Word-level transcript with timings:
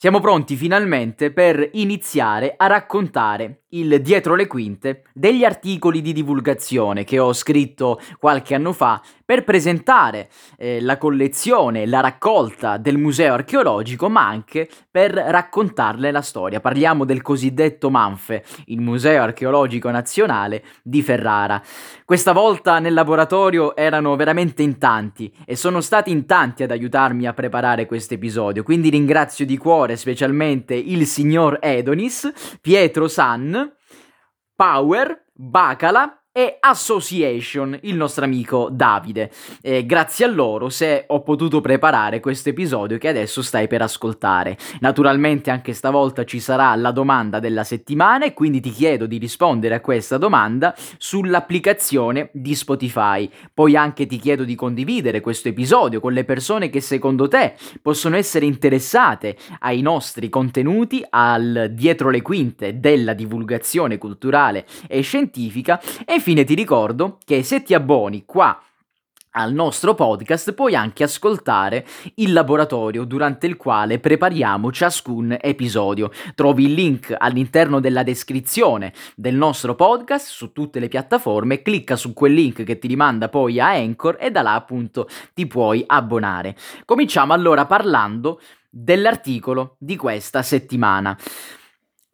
Siamo 0.00 0.20
pronti 0.20 0.54
finalmente 0.54 1.32
per 1.32 1.70
iniziare 1.72 2.54
a 2.56 2.68
raccontare 2.68 3.62
il 3.70 4.00
dietro 4.00 4.34
le 4.34 4.46
quinte 4.46 5.02
degli 5.12 5.44
articoli 5.44 6.00
di 6.00 6.12
divulgazione 6.12 7.04
che 7.04 7.18
ho 7.18 7.34
scritto 7.34 8.00
qualche 8.18 8.54
anno 8.54 8.72
fa 8.72 9.02
per 9.24 9.44
presentare 9.44 10.30
eh, 10.56 10.80
la 10.80 10.96
collezione, 10.96 11.84
la 11.84 12.00
raccolta 12.00 12.78
del 12.78 12.96
museo 12.96 13.34
archeologico, 13.34 14.08
ma 14.08 14.26
anche 14.26 14.70
per 14.90 15.12
raccontarle 15.12 16.10
la 16.10 16.22
storia. 16.22 16.60
Parliamo 16.60 17.04
del 17.04 17.20
cosiddetto 17.20 17.90
Manfe, 17.90 18.42
il 18.66 18.80
Museo 18.80 19.22
Archeologico 19.22 19.90
Nazionale 19.90 20.64
di 20.82 21.02
Ferrara. 21.02 21.60
Questa 22.06 22.32
volta 22.32 22.78
nel 22.78 22.94
laboratorio 22.94 23.76
erano 23.76 24.16
veramente 24.16 24.62
in 24.62 24.78
tanti 24.78 25.30
e 25.44 25.56
sono 25.56 25.82
stati 25.82 26.10
in 26.10 26.24
tanti 26.24 26.62
ad 26.62 26.70
aiutarmi 26.70 27.26
a 27.26 27.34
preparare 27.34 27.84
questo 27.84 28.14
episodio, 28.14 28.62
quindi 28.62 28.88
ringrazio 28.88 29.44
di 29.44 29.58
cuore 29.58 29.87
specialmente 29.96 30.74
il 30.74 31.06
signor 31.06 31.58
Edonis, 31.60 32.30
Pietro 32.60 33.08
San, 33.08 33.74
Power, 34.54 35.26
Bacala 35.32 36.22
e 36.38 36.58
Association, 36.60 37.76
il 37.82 37.96
nostro 37.96 38.24
amico 38.24 38.68
Davide. 38.70 39.28
E 39.60 39.84
grazie 39.84 40.24
a 40.24 40.28
loro 40.28 40.68
se 40.68 41.02
ho 41.08 41.20
potuto 41.22 41.60
preparare 41.60 42.20
questo 42.20 42.50
episodio 42.50 42.96
che 42.96 43.08
adesso 43.08 43.42
stai 43.42 43.66
per 43.66 43.82
ascoltare. 43.82 44.56
Naturalmente 44.78 45.50
anche 45.50 45.72
stavolta 45.72 46.24
ci 46.24 46.38
sarà 46.38 46.72
la 46.76 46.92
domanda 46.92 47.40
della 47.40 47.64
settimana 47.64 48.24
e 48.24 48.34
quindi 48.34 48.60
ti 48.60 48.70
chiedo 48.70 49.06
di 49.06 49.18
rispondere 49.18 49.74
a 49.74 49.80
questa 49.80 50.16
domanda 50.16 50.76
sull'applicazione 50.96 52.30
di 52.32 52.54
Spotify. 52.54 53.28
Poi 53.52 53.74
anche 53.74 54.06
ti 54.06 54.18
chiedo 54.18 54.44
di 54.44 54.54
condividere 54.54 55.20
questo 55.20 55.48
episodio 55.48 55.98
con 55.98 56.12
le 56.12 56.22
persone 56.22 56.70
che 56.70 56.80
secondo 56.80 57.26
te 57.26 57.54
possono 57.82 58.14
essere 58.14 58.46
interessate 58.46 59.36
ai 59.58 59.80
nostri 59.80 60.28
contenuti, 60.28 61.04
al 61.10 61.72
dietro 61.72 62.10
le 62.10 62.22
quinte 62.22 62.78
della 62.78 63.12
divulgazione 63.12 63.98
culturale 63.98 64.66
e 64.86 65.00
scientifica 65.00 65.80
e 66.06 66.20
infine 66.28 66.44
ti 66.44 66.54
ricordo 66.54 67.16
che 67.24 67.42
se 67.42 67.62
ti 67.62 67.72
abboni 67.72 68.24
qua 68.26 68.60
al 69.30 69.54
nostro 69.54 69.94
podcast 69.94 70.52
puoi 70.52 70.74
anche 70.74 71.02
ascoltare 71.04 71.86
il 72.16 72.34
laboratorio 72.34 73.04
durante 73.04 73.46
il 73.46 73.56
quale 73.56 73.98
prepariamo 73.98 74.70
ciascun 74.70 75.38
episodio. 75.40 76.10
Trovi 76.34 76.64
il 76.64 76.74
link 76.74 77.14
all'interno 77.16 77.80
della 77.80 78.02
descrizione 78.02 78.92
del 79.16 79.36
nostro 79.36 79.74
podcast 79.74 80.26
su 80.26 80.52
tutte 80.52 80.80
le 80.80 80.88
piattaforme, 80.88 81.62
clicca 81.62 81.96
su 81.96 82.12
quel 82.12 82.34
link 82.34 82.62
che 82.62 82.78
ti 82.78 82.88
rimanda 82.88 83.30
poi 83.30 83.58
a 83.58 83.68
Anchor 83.68 84.18
e 84.20 84.30
da 84.30 84.42
là 84.42 84.52
appunto 84.52 85.08
ti 85.32 85.46
puoi 85.46 85.82
abbonare. 85.86 86.56
Cominciamo 86.84 87.32
allora 87.32 87.64
parlando 87.64 88.38
dell'articolo 88.68 89.76
di 89.78 89.96
questa 89.96 90.42
settimana. 90.42 91.16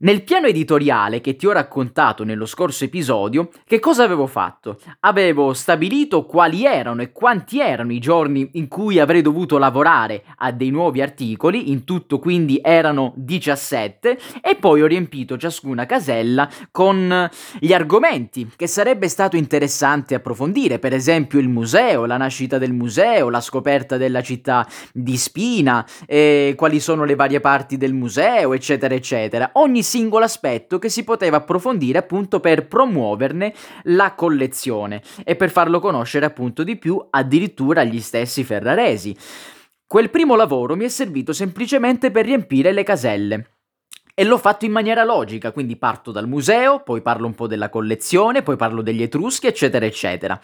Nel 0.04 0.22
piano 0.22 0.48
editoriale 0.48 1.22
che 1.22 1.34
ti 1.34 1.46
ho 1.46 1.52
raccontato 1.52 2.24
nello 2.24 2.44
scorso 2.44 2.84
episodio, 2.84 3.48
che 3.66 3.78
cosa 3.78 4.04
avevo 4.04 4.26
fatto? 4.26 4.78
Avevo 5.00 5.54
stabilito 5.54 6.26
quali 6.26 6.66
erano 6.66 7.00
e 7.00 7.10
quanti 7.10 7.58
erano 7.58 7.90
i 7.90 8.00
giorni 8.00 8.50
in 8.52 8.68
cui 8.68 8.98
avrei 8.98 9.22
dovuto 9.22 9.56
lavorare 9.56 10.24
a 10.36 10.52
dei 10.52 10.68
nuovi 10.68 11.00
articoli, 11.00 11.70
in 11.70 11.84
tutto 11.84 12.18
quindi 12.18 12.60
erano 12.62 13.14
17, 13.16 14.18
e 14.42 14.56
poi 14.56 14.82
ho 14.82 14.86
riempito 14.86 15.38
ciascuna 15.38 15.86
casella 15.86 16.50
con 16.70 17.30
gli 17.58 17.72
argomenti 17.72 18.50
che 18.56 18.66
sarebbe 18.66 19.08
stato 19.08 19.38
interessante 19.38 20.14
approfondire, 20.14 20.78
per 20.78 20.92
esempio 20.92 21.38
il 21.38 21.48
museo, 21.48 22.04
la 22.04 22.18
nascita 22.18 22.58
del 22.58 22.74
museo, 22.74 23.30
la 23.30 23.40
scoperta 23.40 23.96
della 23.96 24.20
città 24.20 24.68
di 24.92 25.16
Spina, 25.16 25.82
quali 26.54 26.78
sono 26.78 27.04
le 27.04 27.14
varie 27.14 27.40
parti 27.40 27.78
del 27.78 27.94
museo, 27.94 28.52
eccetera, 28.52 28.94
eccetera. 28.94 29.48
Ogni 29.54 29.92
singolo 29.94 30.24
aspetto 30.24 30.80
che 30.80 30.88
si 30.88 31.04
poteva 31.04 31.36
approfondire 31.36 31.98
appunto 31.98 32.40
per 32.40 32.66
promuoverne 32.66 33.54
la 33.84 34.14
collezione 34.14 35.00
e 35.22 35.36
per 35.36 35.50
farlo 35.50 35.78
conoscere 35.78 36.26
appunto 36.26 36.64
di 36.64 36.74
più 36.74 37.00
addirittura 37.10 37.82
agli 37.82 38.00
stessi 38.00 38.42
ferraresi. 38.42 39.16
Quel 39.86 40.10
primo 40.10 40.34
lavoro 40.34 40.74
mi 40.74 40.84
è 40.84 40.88
servito 40.88 41.32
semplicemente 41.32 42.10
per 42.10 42.24
riempire 42.24 42.72
le 42.72 42.82
caselle. 42.82 43.50
E 44.16 44.24
l'ho 44.24 44.38
fatto 44.38 44.64
in 44.64 44.72
maniera 44.72 45.04
logica, 45.04 45.52
quindi 45.52 45.76
parto 45.76 46.10
dal 46.10 46.26
museo, 46.26 46.82
poi 46.82 47.00
parlo 47.00 47.26
un 47.26 47.34
po' 47.34 47.46
della 47.46 47.68
collezione, 47.68 48.42
poi 48.42 48.56
parlo 48.56 48.82
degli 48.82 49.02
Etruschi, 49.02 49.46
eccetera, 49.46 49.86
eccetera. 49.86 50.40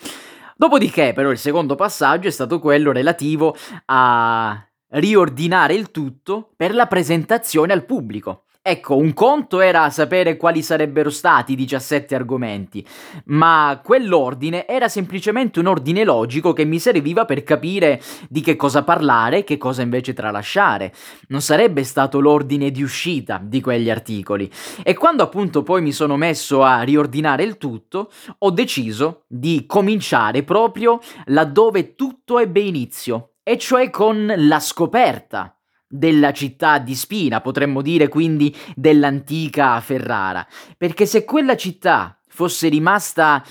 Dopodiché, 0.56 1.12
però, 1.12 1.30
il 1.30 1.38
secondo 1.38 1.74
passaggio 1.74 2.28
è 2.28 2.32
stato 2.32 2.60
quello 2.60 2.92
relativo 2.92 3.56
a 3.86 4.64
riordinare 4.90 5.74
il 5.74 5.90
tutto 5.90 6.52
per 6.54 6.72
la 6.72 6.86
presentazione 6.86 7.72
al 7.72 7.84
pubblico. 7.84 8.44
Ecco, 8.62 8.94
un 8.94 9.14
conto 9.14 9.60
era 9.60 9.88
sapere 9.88 10.36
quali 10.36 10.60
sarebbero 10.60 11.08
stati 11.08 11.52
i 11.52 11.56
17 11.56 12.14
argomenti, 12.14 12.86
ma 13.26 13.80
quell'ordine 13.82 14.68
era 14.68 14.86
semplicemente 14.86 15.60
un 15.60 15.66
ordine 15.66 16.04
logico 16.04 16.52
che 16.52 16.66
mi 16.66 16.78
serviva 16.78 17.24
per 17.24 17.42
capire 17.42 18.02
di 18.28 18.42
che 18.42 18.56
cosa 18.56 18.84
parlare 18.84 19.38
e 19.38 19.44
che 19.44 19.56
cosa 19.56 19.80
invece 19.80 20.12
tralasciare. 20.12 20.92
Non 21.28 21.40
sarebbe 21.40 21.84
stato 21.84 22.20
l'ordine 22.20 22.70
di 22.70 22.82
uscita 22.82 23.40
di 23.42 23.62
quegli 23.62 23.88
articoli. 23.88 24.50
E 24.82 24.92
quando 24.92 25.22
appunto 25.22 25.62
poi 25.62 25.80
mi 25.80 25.92
sono 25.92 26.18
messo 26.18 26.62
a 26.62 26.82
riordinare 26.82 27.44
il 27.44 27.56
tutto, 27.56 28.10
ho 28.36 28.50
deciso 28.50 29.24
di 29.26 29.64
cominciare 29.66 30.42
proprio 30.42 31.00
laddove 31.24 31.94
tutto 31.94 32.38
ebbe 32.38 32.60
inizio, 32.60 33.36
e 33.42 33.56
cioè 33.56 33.88
con 33.88 34.30
la 34.36 34.60
scoperta 34.60 35.54
della 35.92 36.32
città 36.32 36.78
di 36.78 36.94
Spina, 36.94 37.40
potremmo 37.40 37.82
dire 37.82 38.06
quindi 38.06 38.56
dell'antica 38.76 39.80
Ferrara, 39.80 40.46
perché 40.78 41.04
se 41.04 41.24
quella 41.24 41.56
città 41.56 42.16
fosse 42.28 42.68
rimasta 42.68 43.44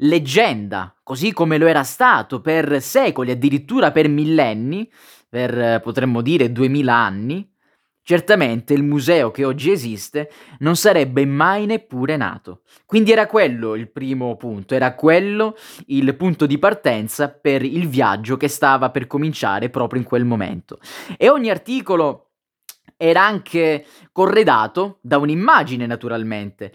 leggenda, 0.00 0.94
così 1.02 1.32
come 1.32 1.56
lo 1.56 1.66
era 1.66 1.84
stato 1.84 2.42
per 2.42 2.82
secoli, 2.82 3.30
addirittura 3.30 3.92
per 3.92 4.08
millenni, 4.08 4.90
per 5.26 5.80
potremmo 5.82 6.20
dire 6.20 6.52
duemila 6.52 6.94
anni, 6.94 7.48
Certamente 8.08 8.72
il 8.72 8.84
museo 8.84 9.32
che 9.32 9.44
oggi 9.44 9.72
esiste 9.72 10.30
non 10.60 10.76
sarebbe 10.76 11.26
mai 11.26 11.66
neppure 11.66 12.16
nato. 12.16 12.60
Quindi 12.84 13.10
era 13.10 13.26
quello 13.26 13.74
il 13.74 13.90
primo 13.90 14.36
punto, 14.36 14.76
era 14.76 14.94
quello 14.94 15.56
il 15.86 16.14
punto 16.14 16.46
di 16.46 16.56
partenza 16.56 17.28
per 17.28 17.64
il 17.64 17.88
viaggio 17.88 18.36
che 18.36 18.46
stava 18.46 18.90
per 18.90 19.08
cominciare 19.08 19.70
proprio 19.70 20.00
in 20.00 20.06
quel 20.06 20.24
momento. 20.24 20.78
E 21.18 21.28
ogni 21.28 21.50
articolo 21.50 22.28
era 22.96 23.26
anche 23.26 23.84
corredato 24.12 24.98
da 25.02 25.18
un'immagine 25.18 25.84
naturalmente. 25.84 26.72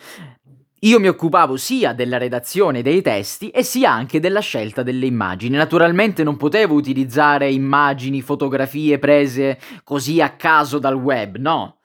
Io 0.84 1.00
mi 1.00 1.08
occupavo 1.08 1.58
sia 1.58 1.94
della 1.94 2.18
redazione 2.18 2.82
dei 2.82 3.04
testi 3.04 3.50
e 3.50 3.62
sia 3.62 3.92
anche 3.92 4.20
della 4.20 4.40
scelta 4.40 4.82
delle 4.82 5.06
immagini. 5.06 5.56
Naturalmente 5.56 6.24
non 6.24 6.38
potevo 6.38 6.74
utilizzare 6.74 7.52
immagini, 7.52 8.24
fotografie 8.24 8.98
prese 8.98 9.60
così 9.84 10.22
a 10.22 10.32
caso 10.32 10.80
dal 10.80 10.96
web, 10.96 11.38
no. 11.38 11.82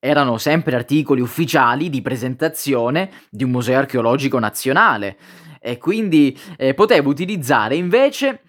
Erano 0.00 0.36
sempre 0.36 0.74
articoli 0.74 1.20
ufficiali 1.20 1.90
di 1.90 2.02
presentazione 2.02 3.12
di 3.30 3.44
un 3.44 3.50
museo 3.50 3.78
archeologico 3.78 4.40
nazionale 4.40 5.16
e 5.60 5.78
quindi 5.78 6.36
eh, 6.56 6.74
potevo 6.74 7.08
utilizzare 7.08 7.76
invece 7.76 8.40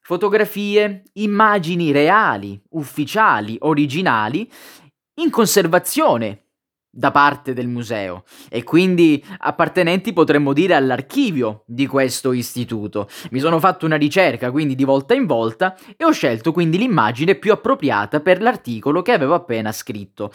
fotografie, 0.00 1.02
immagini 1.14 1.92
reali, 1.92 2.58
ufficiali, 2.70 3.58
originali 3.60 4.50
in 5.16 5.28
conservazione 5.28 6.44
da 6.90 7.12
parte 7.12 7.52
del 7.52 7.68
museo 7.68 8.24
e 8.48 8.64
quindi 8.64 9.24
appartenenti 9.38 10.12
potremmo 10.12 10.52
dire 10.52 10.74
all'archivio 10.74 11.62
di 11.66 11.86
questo 11.86 12.32
istituto. 12.32 13.08
Mi 13.30 13.38
sono 13.38 13.60
fatto 13.60 13.86
una 13.86 13.96
ricerca 13.96 14.50
quindi 14.50 14.74
di 14.74 14.84
volta 14.84 15.14
in 15.14 15.26
volta 15.26 15.76
e 15.96 16.04
ho 16.04 16.10
scelto 16.10 16.52
quindi 16.52 16.78
l'immagine 16.78 17.36
più 17.36 17.52
appropriata 17.52 18.20
per 18.20 18.42
l'articolo 18.42 19.02
che 19.02 19.12
avevo 19.12 19.34
appena 19.34 19.70
scritto. 19.70 20.32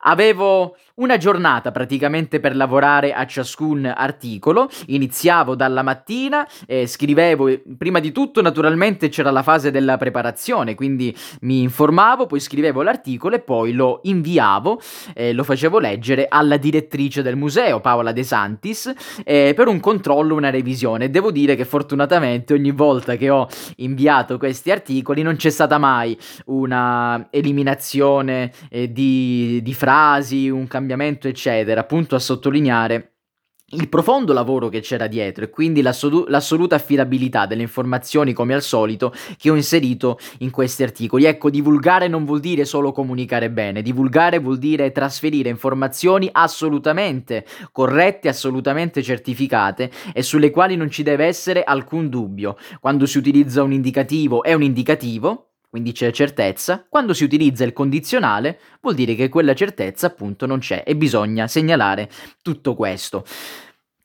Avevo 0.00 0.76
una 0.96 1.18
giornata 1.18 1.72
praticamente 1.72 2.40
per 2.40 2.56
lavorare 2.56 3.12
a 3.12 3.26
ciascun 3.26 3.92
articolo, 3.94 4.68
iniziavo 4.86 5.54
dalla 5.54 5.82
mattina, 5.82 6.46
eh, 6.66 6.86
scrivevo, 6.86 7.50
prima 7.76 8.00
di 8.00 8.12
tutto 8.12 8.40
naturalmente 8.40 9.08
c'era 9.08 9.30
la 9.30 9.42
fase 9.42 9.70
della 9.70 9.98
preparazione, 9.98 10.74
quindi 10.74 11.14
mi 11.40 11.60
informavo, 11.60 12.26
poi 12.26 12.40
scrivevo 12.40 12.82
l'articolo 12.82 13.36
e 13.36 13.40
poi 13.40 13.72
lo 13.72 14.00
inviavo, 14.04 14.80
eh, 15.14 15.32
lo 15.32 15.44
facevo 15.44 15.78
leggere 15.78 16.26
alla 16.28 16.56
direttrice 16.56 17.22
del 17.22 17.36
museo, 17.36 17.80
Paola 17.80 18.12
De 18.12 18.22
Santis, 18.22 18.92
eh, 19.24 19.52
per 19.54 19.68
un 19.68 19.80
controllo, 19.80 20.34
una 20.34 20.50
revisione. 20.50 21.10
Devo 21.10 21.30
dire 21.30 21.56
che 21.56 21.64
fortunatamente 21.66 22.54
ogni 22.54 22.70
volta 22.70 23.16
che 23.16 23.28
ho 23.28 23.48
inviato 23.76 24.38
questi 24.38 24.70
articoli 24.70 25.20
non 25.22 25.36
c'è 25.36 25.50
stata 25.50 25.76
mai 25.76 26.16
una 26.46 27.28
eliminazione 27.30 28.50
eh, 28.70 28.90
di, 28.90 29.60
di 29.62 29.74
frasi, 29.74 30.48
un 30.48 30.66
cambiamento 30.66 30.84
cambiamento, 30.86 31.26
eccetera, 31.26 31.80
appunto 31.80 32.14
a 32.14 32.20
sottolineare 32.20 33.10
il 33.70 33.88
profondo 33.88 34.32
lavoro 34.32 34.68
che 34.68 34.78
c'era 34.78 35.08
dietro 35.08 35.42
e 35.42 35.50
quindi 35.50 35.82
l'assolu- 35.82 36.28
l'assoluta 36.28 36.76
affidabilità 36.76 37.46
delle 37.46 37.62
informazioni 37.62 38.32
come 38.32 38.54
al 38.54 38.62
solito 38.62 39.12
che 39.36 39.50
ho 39.50 39.56
inserito 39.56 40.20
in 40.38 40.52
questi 40.52 40.84
articoli. 40.84 41.24
Ecco, 41.24 41.50
divulgare 41.50 42.06
non 42.06 42.24
vuol 42.24 42.38
dire 42.38 42.64
solo 42.64 42.92
comunicare 42.92 43.50
bene, 43.50 43.82
divulgare 43.82 44.38
vuol 44.38 44.58
dire 44.58 44.92
trasferire 44.92 45.48
informazioni 45.48 46.28
assolutamente 46.30 47.44
corrette, 47.72 48.28
assolutamente 48.28 49.02
certificate 49.02 49.90
e 50.14 50.22
sulle 50.22 50.50
quali 50.50 50.76
non 50.76 50.88
ci 50.88 51.02
deve 51.02 51.24
essere 51.24 51.64
alcun 51.64 52.08
dubbio. 52.08 52.56
Quando 52.78 53.04
si 53.04 53.18
utilizza 53.18 53.64
un 53.64 53.72
indicativo 53.72 54.44
è 54.44 54.54
un 54.54 54.62
indicativo, 54.62 55.45
quindi 55.76 55.92
c'è 55.92 56.10
certezza, 56.10 56.86
quando 56.88 57.12
si 57.12 57.22
utilizza 57.22 57.62
il 57.62 57.74
condizionale 57.74 58.58
vuol 58.80 58.94
dire 58.94 59.14
che 59.14 59.28
quella 59.28 59.52
certezza 59.52 60.06
appunto 60.06 60.46
non 60.46 60.58
c'è 60.58 60.82
e 60.86 60.96
bisogna 60.96 61.46
segnalare 61.48 62.08
tutto 62.40 62.74
questo. 62.74 63.26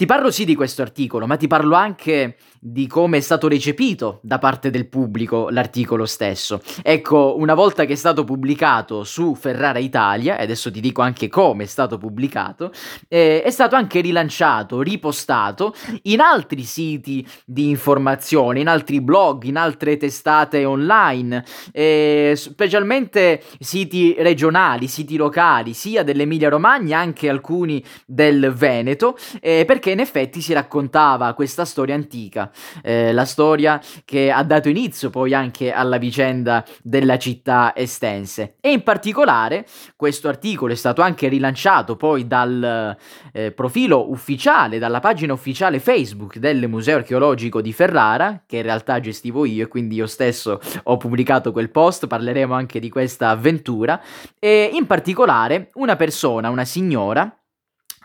Ti 0.02 0.08
parlo 0.08 0.32
sì 0.32 0.46
di 0.46 0.56
questo 0.56 0.82
articolo, 0.82 1.28
ma 1.28 1.38
ti 1.38 1.46
parlo 1.46 1.76
anche 1.76 2.38
di 2.60 2.88
come 2.88 3.18
è 3.18 3.22
stato 3.22 3.48
recepito 3.48 4.20
da 4.24 4.40
parte 4.40 4.72
del 4.72 4.88
pubblico 4.88 5.50
l'articolo 5.50 6.08
stesso. 6.08 6.60
Ecco, 6.82 7.36
una 7.38 7.54
volta 7.54 7.86
che 7.86 7.94
è 7.94 7.96
stato 7.96 8.24
pubblicato 8.24 9.04
su 9.04 9.36
Ferrara 9.36 9.78
Italia, 9.78 10.40
e 10.40 10.44
adesso 10.44 10.72
ti 10.72 10.80
dico 10.80 11.04
anche 11.04 11.28
come 11.28 11.66
è 11.66 11.68
stato 11.68 12.00
pubblicato, 12.00 12.72
eh, 13.08 13.44
è 13.44 13.52
stato 13.52 13.76
anche 13.76 14.02
rilanciato, 14.02 14.82
ripostato 14.82 15.76
in 16.04 16.20
altri 16.20 16.64
siti 16.64 17.24
di 17.46 17.70
informazione, 17.70 18.60
in 18.60 18.70
altri 18.70 19.02
blog, 19.02 19.44
in 19.44 19.58
altre 19.58 19.98
testate 19.98 20.66
online, 20.66 21.46
eh, 21.72 22.34
specialmente 22.36 23.44
siti 23.60 24.16
regionali, 24.18 24.88
siti 24.88 25.16
locali, 25.16 25.74
sia 25.74 26.02
dell'Emilia 26.04 26.50
Romagna, 26.50 26.98
anche 26.98 27.30
alcuni 27.30 27.84
del 28.08 28.52
Veneto, 28.52 29.16
eh, 29.40 29.64
perché 29.66 29.91
in 29.92 30.00
effetti 30.00 30.42
si 30.42 30.54
raccontava 30.54 31.34
questa 31.34 31.66
storia 31.66 31.96
antica 31.96 32.52
eh, 32.84 33.12
la 33.12 33.26
storia 33.26 33.82
che 34.06 34.32
ha 34.32 34.44
dato 34.44 34.70
inizio 34.70 35.10
poi 35.10 35.34
anche 35.34 35.72
alla 35.72 35.98
vicenda 35.98 36.66
della 36.82 37.18
città 37.18 37.74
estense. 37.76 38.56
E 38.60 38.72
in 38.72 38.84
particolare 38.84 39.66
questo 39.96 40.28
articolo 40.28 40.74
è 40.74 40.76
stato 40.76 41.02
anche 41.02 41.28
rilanciato 41.28 41.96
poi 41.96 42.28
dal 42.28 42.96
eh, 43.34 43.52
profilo 43.52 44.12
ufficiale, 44.12 44.80
dalla 44.80 45.00
pagina 45.00 45.34
ufficiale 45.34 45.80
Facebook 45.80 46.38
del 46.38 46.68
Museo 46.68 46.98
Archeologico 46.98 47.62
di 47.62 47.74
Ferrara, 47.74 48.44
che 48.46 48.58
in 48.58 48.64
realtà 48.64 49.00
gestivo 49.00 49.46
io 49.46 49.64
e 49.64 49.68
quindi 49.68 49.96
io 49.96 50.08
stesso 50.08 50.60
ho 50.84 50.98
pubblicato 50.98 51.52
quel 51.52 51.70
post, 51.70 52.08
parleremo 52.08 52.54
anche 52.54 52.80
di 52.80 52.90
questa 52.90 53.30
avventura, 53.30 54.02
e 54.40 54.70
in 54.74 54.86
particolare 54.86 55.70
una 55.74 55.96
persona, 55.96 56.50
una 56.50 56.66
signora, 56.66 57.36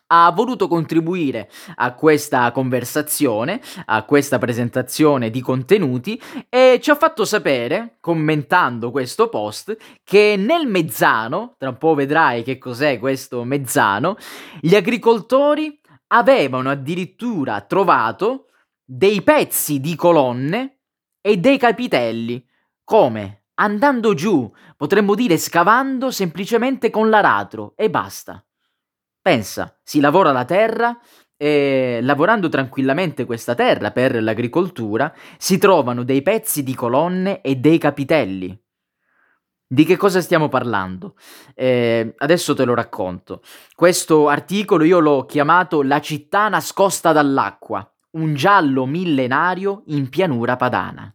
ha 0.08 0.30
voluto 0.30 0.68
contribuire 0.68 1.50
a 1.76 1.94
questa 1.94 2.50
conversazione, 2.52 3.60
a 3.86 4.04
questa 4.04 4.38
presentazione 4.38 5.30
di 5.30 5.40
contenuti 5.40 6.20
e 6.48 6.78
ci 6.82 6.90
ha 6.90 6.96
fatto 6.96 7.24
sapere, 7.24 7.96
commentando 8.00 8.90
questo 8.90 9.28
post, 9.28 9.76
che 10.04 10.36
nel 10.38 10.66
mezzano, 10.66 11.54
tra 11.58 11.70
un 11.70 11.78
po' 11.78 11.94
vedrai 11.94 12.42
che 12.42 12.58
cos'è 12.58 12.98
questo 12.98 13.44
mezzano, 13.44 14.16
gli 14.60 14.74
agricoltori 14.74 15.80
avevano 16.08 16.70
addirittura 16.70 17.60
trovato 17.62 18.46
dei 18.84 19.22
pezzi 19.22 19.80
di 19.80 19.96
colonne 19.96 20.78
e 21.20 21.38
dei 21.38 21.58
capitelli. 21.58 22.44
Come? 22.84 23.46
Andando 23.54 24.14
giù, 24.14 24.48
potremmo 24.76 25.14
dire 25.14 25.38
scavando 25.38 26.10
semplicemente 26.10 26.90
con 26.90 27.08
l'aratro 27.08 27.72
e 27.74 27.90
basta. 27.90 28.45
Pensa, 29.26 29.76
si 29.82 29.98
lavora 29.98 30.30
la 30.30 30.44
terra 30.44 30.96
e 31.36 31.98
lavorando 32.00 32.48
tranquillamente 32.48 33.24
questa 33.24 33.56
terra 33.56 33.90
per 33.90 34.22
l'agricoltura 34.22 35.12
si 35.36 35.58
trovano 35.58 36.04
dei 36.04 36.22
pezzi 36.22 36.62
di 36.62 36.76
colonne 36.76 37.40
e 37.40 37.56
dei 37.56 37.76
capitelli. 37.78 38.56
Di 39.66 39.84
che 39.84 39.96
cosa 39.96 40.20
stiamo 40.20 40.48
parlando? 40.48 41.16
Eh, 41.56 42.14
adesso 42.18 42.54
te 42.54 42.64
lo 42.64 42.74
racconto. 42.74 43.42
Questo 43.74 44.28
articolo 44.28 44.84
io 44.84 45.00
l'ho 45.00 45.24
chiamato 45.24 45.82
La 45.82 46.00
città 46.00 46.48
nascosta 46.48 47.10
dall'acqua, 47.10 47.84
un 48.10 48.36
giallo 48.36 48.86
millenario 48.86 49.82
in 49.86 50.08
pianura 50.08 50.54
padana. 50.54 51.12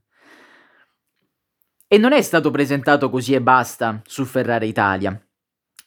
E 1.87 1.97
non 1.97 2.11
è 2.11 2.21
stato 2.21 2.51
presentato 2.51 3.09
così 3.09 3.35
e 3.35 3.41
basta 3.41 4.01
su 4.03 4.25
Ferrara 4.25 4.65
Italia 4.65 5.17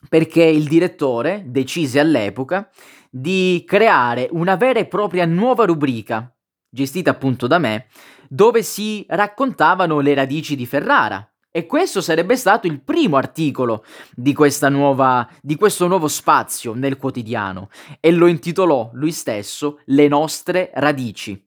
perché 0.08 0.42
il 0.42 0.68
direttore 0.68 1.42
decise 1.46 2.00
all'epoca 2.00 2.68
di 3.10 3.62
creare 3.66 4.28
una 4.32 4.56
vera 4.56 4.80
e 4.80 4.86
propria 4.86 5.24
nuova 5.24 5.64
rubrica, 5.64 6.34
gestita 6.68 7.10
appunto 7.10 7.46
da 7.46 7.58
me, 7.58 7.86
dove 8.28 8.62
si 8.62 9.04
raccontavano 9.08 10.00
le 10.00 10.14
radici 10.14 10.56
di 10.56 10.66
Ferrara. 10.66 11.28
E 11.56 11.66
questo 11.66 12.00
sarebbe 12.00 12.34
stato 12.34 12.66
il 12.66 12.82
primo 12.82 13.16
articolo 13.16 13.84
di, 14.12 14.34
nuova, 14.70 15.28
di 15.40 15.54
questo 15.54 15.86
nuovo 15.86 16.08
spazio 16.08 16.74
nel 16.74 16.96
quotidiano 16.96 17.68
e 18.00 18.10
lo 18.10 18.26
intitolò 18.26 18.90
lui 18.94 19.12
stesso 19.12 19.78
Le 19.84 20.08
nostre 20.08 20.72
radici. 20.74 21.40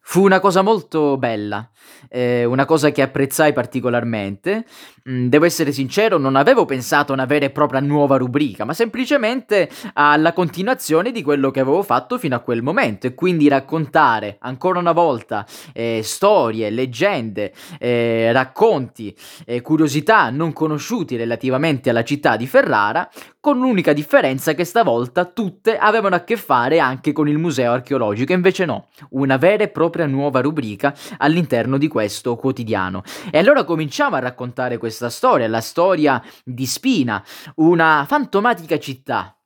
Fu 0.00 0.22
una 0.22 0.40
cosa 0.40 0.62
molto 0.62 1.18
bella, 1.18 1.68
eh, 2.08 2.44
una 2.44 2.64
cosa 2.64 2.90
che 2.90 3.02
apprezzai 3.02 3.52
particolarmente. 3.52 4.64
Mm, 5.08 5.28
devo 5.28 5.44
essere 5.44 5.70
sincero, 5.72 6.18
non 6.18 6.34
avevo 6.34 6.64
pensato 6.64 7.12
a 7.12 7.14
una 7.14 7.26
vera 7.26 7.46
e 7.46 7.50
propria 7.50 7.80
nuova 7.80 8.16
rubrica, 8.16 8.64
ma 8.64 8.74
semplicemente 8.74 9.70
alla 9.92 10.32
continuazione 10.32 11.12
di 11.12 11.22
quello 11.22 11.50
che 11.50 11.60
avevo 11.60 11.82
fatto 11.82 12.18
fino 12.18 12.34
a 12.34 12.40
quel 12.40 12.62
momento 12.62 13.06
e 13.06 13.14
quindi 13.14 13.46
raccontare 13.48 14.36
ancora 14.40 14.78
una 14.78 14.92
volta 14.92 15.46
eh, 15.72 16.00
storie, 16.02 16.70
leggende, 16.70 17.52
eh, 17.78 18.32
racconti, 18.32 19.16
eh, 19.44 19.60
curiosità 19.60 20.30
non 20.30 20.52
conosciuti 20.52 21.16
relativamente 21.16 21.90
alla 21.90 22.02
città 22.04 22.36
di 22.36 22.46
Ferrara, 22.46 23.08
con 23.46 23.60
l'unica 23.60 23.92
differenza 23.92 24.54
che 24.54 24.64
stavolta 24.64 25.24
tutte 25.24 25.78
avevano 25.78 26.16
a 26.16 26.24
che 26.24 26.36
fare 26.36 26.80
anche 26.80 27.12
con 27.12 27.28
il 27.28 27.38
museo 27.38 27.70
archeologico, 27.70 28.32
invece 28.32 28.64
no, 28.64 28.88
una 29.10 29.36
vera 29.36 29.62
e 29.62 29.68
propria 29.68 30.06
nuova 30.06 30.40
rubrica 30.40 30.92
all'interno 31.18 31.75
di 31.78 31.88
questo 31.88 32.36
quotidiano. 32.36 33.02
E 33.30 33.38
allora 33.38 33.64
cominciamo 33.64 34.16
a 34.16 34.20
raccontare 34.20 34.78
questa 34.78 35.10
storia, 35.10 35.48
la 35.48 35.60
storia 35.60 36.22
di 36.44 36.66
Spina, 36.66 37.24
una 37.56 38.04
fantomatica 38.06 38.78
città, 38.78 39.38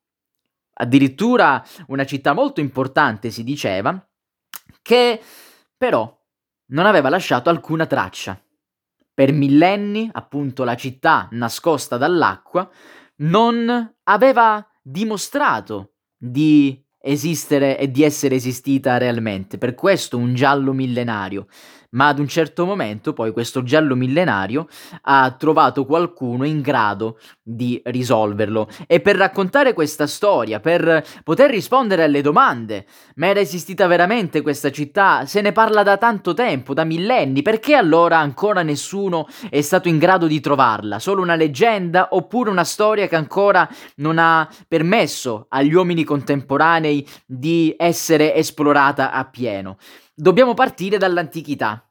addirittura 0.75 1.65
una 1.89 2.05
città 2.05 2.33
molto 2.33 2.61
importante 2.61 3.31
si 3.31 3.45
diceva, 3.45 4.09
che 4.83 5.21
però 5.77 6.19
non 6.67 6.87
aveva 6.87 7.09
lasciato 7.09 7.51
alcuna 7.51 7.87
traccia. 7.87 8.41
Per 9.13 9.33
millenni, 9.33 10.09
appunto, 10.11 10.65
la 10.65 10.77
città 10.77 11.29
nascosta 11.33 11.97
dall'acqua 11.97 12.69
non 13.17 13.95
aveva 14.05 14.67
dimostrato 14.83 15.95
di 16.17 16.83
esistere 17.03 17.79
e 17.79 17.91
di 17.91 18.03
essere 18.03 18.35
esistita 18.35 18.99
realmente. 18.99 19.59
Per 19.59 19.75
questo 19.75 20.17
un 20.17 20.35
giallo 20.35 20.73
millenario 20.73 21.47
ma 21.91 22.09
ad 22.09 22.19
un 22.19 22.29
certo 22.29 22.65
momento 22.65 23.13
poi 23.13 23.33
questo 23.33 23.63
giallo 23.63 23.95
millenario 23.95 24.69
ha 25.03 25.31
trovato 25.33 25.85
qualcuno 25.87 26.45
in 26.45 26.61
grado 26.61 27.19
di 27.43 27.81
risolverlo. 27.85 28.69
E 28.87 29.01
per 29.01 29.17
raccontare 29.17 29.73
questa 29.73 30.07
storia, 30.07 30.61
per 30.61 31.05
poter 31.25 31.51
rispondere 31.51 32.05
alle 32.05 32.23
domande, 32.23 32.87
ma 33.17 33.27
era 33.27 33.41
esistita 33.41 33.87
veramente 33.87 34.43
questa 34.43 34.71
città? 34.71 35.27
Se 35.27 35.41
ne 35.41 35.53
parla 35.53 35.83
da 35.83 35.97
tanto 35.97 36.35
tempo, 36.35 36.75
da 36.75 36.85
millenni, 36.85 37.43
perché 37.43 37.75
allora 37.75 38.19
ancora 38.19 38.63
nessuno 38.63 39.27
è 39.49 39.61
stato 39.61 39.89
in 39.89 39.99
grado 39.99 40.27
di 40.27 40.41
trovarla? 40.41 40.99
Solo 40.99 41.23
una 41.23 41.35
leggenda 41.35 42.09
oppure 42.13 42.51
una 42.51 42.65
storia 42.65 43.09
che 43.09 43.17
ancora 43.17 43.69
non 43.97 44.19
ha 44.19 44.49
permesso 44.69 45.47
agli 45.49 45.75
uomini 45.75 46.05
contemporanei 46.05 47.07
di 47.27 47.75
essere 47.77 48.35
esplorata 48.35 49.13
appieno? 49.13 49.77
Dobbiamo 50.21 50.55
partire 50.55 50.99
dall'antichità. 50.99 51.85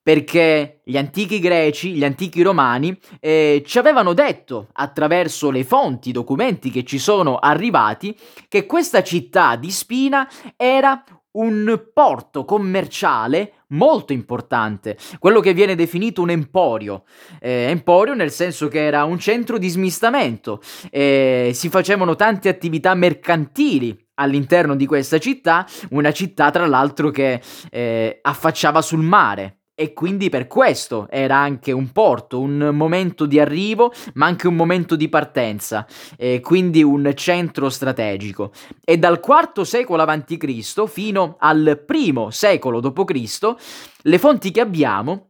Perché 0.00 0.80
gli 0.84 0.96
antichi 0.96 1.38
greci, 1.38 1.92
gli 1.92 2.04
antichi 2.04 2.40
romani 2.40 2.98
eh, 3.20 3.62
ci 3.66 3.78
avevano 3.78 4.14
detto 4.14 4.68
attraverso 4.72 5.50
le 5.50 5.64
fonti, 5.64 6.08
i 6.08 6.12
documenti 6.12 6.70
che 6.70 6.82
ci 6.82 6.98
sono 6.98 7.36
arrivati, 7.36 8.16
che 8.48 8.64
questa 8.64 9.02
città 9.02 9.56
di 9.56 9.70
Spina 9.70 10.26
era 10.56 11.04
un 11.32 11.90
porto 11.92 12.44
commerciale 12.44 13.52
molto 13.68 14.12
importante, 14.12 14.96
quello 15.18 15.40
che 15.40 15.52
viene 15.52 15.74
definito 15.74 16.22
un 16.22 16.30
emporio. 16.30 17.04
Eh, 17.40 17.66
emporio 17.68 18.14
nel 18.14 18.30
senso 18.30 18.68
che 18.68 18.84
era 18.84 19.04
un 19.04 19.18
centro 19.18 19.58
di 19.58 19.68
smistamento, 19.68 20.60
eh, 20.90 21.50
si 21.54 21.68
facevano 21.68 22.16
tante 22.16 22.48
attività 22.48 22.94
mercantili 22.94 24.06
all'interno 24.14 24.74
di 24.74 24.86
questa 24.86 25.18
città, 25.18 25.66
una 25.90 26.12
città 26.12 26.50
tra 26.50 26.66
l'altro 26.66 27.10
che 27.10 27.40
eh, 27.70 28.18
affacciava 28.22 28.82
sul 28.82 29.02
mare 29.02 29.57
e 29.80 29.92
quindi 29.92 30.28
per 30.28 30.48
questo 30.48 31.06
era 31.08 31.36
anche 31.36 31.70
un 31.70 31.92
porto, 31.92 32.40
un 32.40 32.70
momento 32.72 33.26
di 33.26 33.38
arrivo, 33.38 33.92
ma 34.14 34.26
anche 34.26 34.48
un 34.48 34.56
momento 34.56 34.96
di 34.96 35.08
partenza, 35.08 35.86
e 36.16 36.40
quindi 36.40 36.82
un 36.82 37.12
centro 37.14 37.68
strategico. 37.68 38.50
E 38.84 38.98
dal 38.98 39.20
IV 39.24 39.60
secolo 39.62 40.02
a.C. 40.02 40.88
fino 40.88 41.36
al 41.38 41.84
I 41.88 42.26
secolo 42.30 42.80
d.C., 42.80 43.54
le 44.02 44.18
fonti 44.18 44.50
che 44.50 44.60
abbiamo 44.60 45.28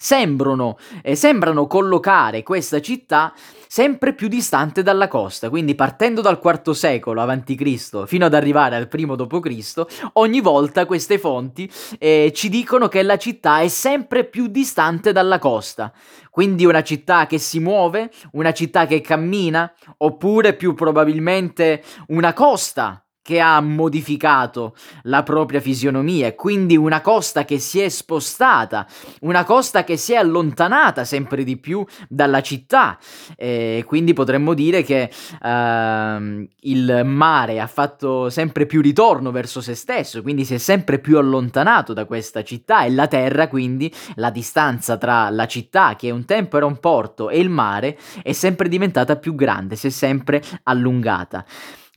sembrano, 0.00 0.78
eh, 1.02 1.16
sembrano 1.16 1.66
collocare 1.66 2.44
questa 2.44 2.80
città 2.80 3.34
sempre 3.66 4.14
più 4.14 4.28
distante 4.28 4.82
dalla 4.82 5.08
costa, 5.08 5.50
quindi 5.50 5.74
partendo 5.74 6.22
dal 6.22 6.40
IV 6.42 6.70
secolo 6.70 7.20
a.C. 7.20 8.06
fino 8.06 8.24
ad 8.24 8.32
arrivare 8.32 8.76
al 8.76 8.88
primo 8.88 9.16
d.C., 9.16 10.10
ogni 10.14 10.40
volta 10.40 10.86
queste 10.86 11.18
fonti 11.18 11.70
eh, 11.98 12.32
ci 12.34 12.48
dicono 12.48 12.88
che 12.88 13.02
la 13.02 13.18
città 13.18 13.58
è 13.58 13.68
sempre 13.68 14.24
più 14.24 14.46
distante 14.46 15.12
dalla 15.12 15.38
costa. 15.38 15.92
Quindi 16.30 16.64
una 16.64 16.82
città 16.82 17.26
che 17.26 17.38
si 17.38 17.58
muove, 17.58 18.10
una 18.32 18.52
città 18.52 18.86
che 18.86 19.00
cammina, 19.00 19.70
oppure 19.98 20.54
più 20.54 20.74
probabilmente 20.74 21.82
una 22.06 22.32
costa 22.32 23.02
che 23.28 23.40
ha 23.40 23.60
modificato 23.60 24.74
la 25.02 25.22
propria 25.22 25.60
fisionomia 25.60 26.28
e 26.28 26.34
quindi 26.34 26.78
una 26.78 27.02
costa 27.02 27.44
che 27.44 27.58
si 27.58 27.78
è 27.78 27.90
spostata, 27.90 28.86
una 29.20 29.44
costa 29.44 29.84
che 29.84 29.98
si 29.98 30.14
è 30.14 30.16
allontanata 30.16 31.04
sempre 31.04 31.44
di 31.44 31.58
più 31.58 31.84
dalla 32.08 32.40
città 32.40 32.98
e 33.36 33.84
quindi 33.86 34.14
potremmo 34.14 34.54
dire 34.54 34.82
che 34.82 35.10
uh, 35.42 36.48
il 36.60 37.02
mare 37.04 37.60
ha 37.60 37.66
fatto 37.66 38.30
sempre 38.30 38.64
più 38.64 38.80
ritorno 38.80 39.30
verso 39.30 39.60
se 39.60 39.74
stesso, 39.74 40.22
quindi 40.22 40.46
si 40.46 40.54
è 40.54 40.58
sempre 40.58 40.98
più 40.98 41.18
allontanato 41.18 41.92
da 41.92 42.06
questa 42.06 42.42
città 42.42 42.84
e 42.84 42.90
la 42.92 43.08
terra 43.08 43.48
quindi 43.48 43.92
la 44.14 44.30
distanza 44.30 44.96
tra 44.96 45.28
la 45.28 45.46
città 45.46 45.96
che 45.96 46.10
un 46.10 46.24
tempo 46.24 46.56
era 46.56 46.64
un 46.64 46.80
porto 46.80 47.28
e 47.28 47.38
il 47.40 47.50
mare 47.50 47.98
è 48.22 48.32
sempre 48.32 48.70
diventata 48.70 49.16
più 49.16 49.34
grande, 49.34 49.76
si 49.76 49.88
è 49.88 49.90
sempre 49.90 50.42
allungata. 50.62 51.44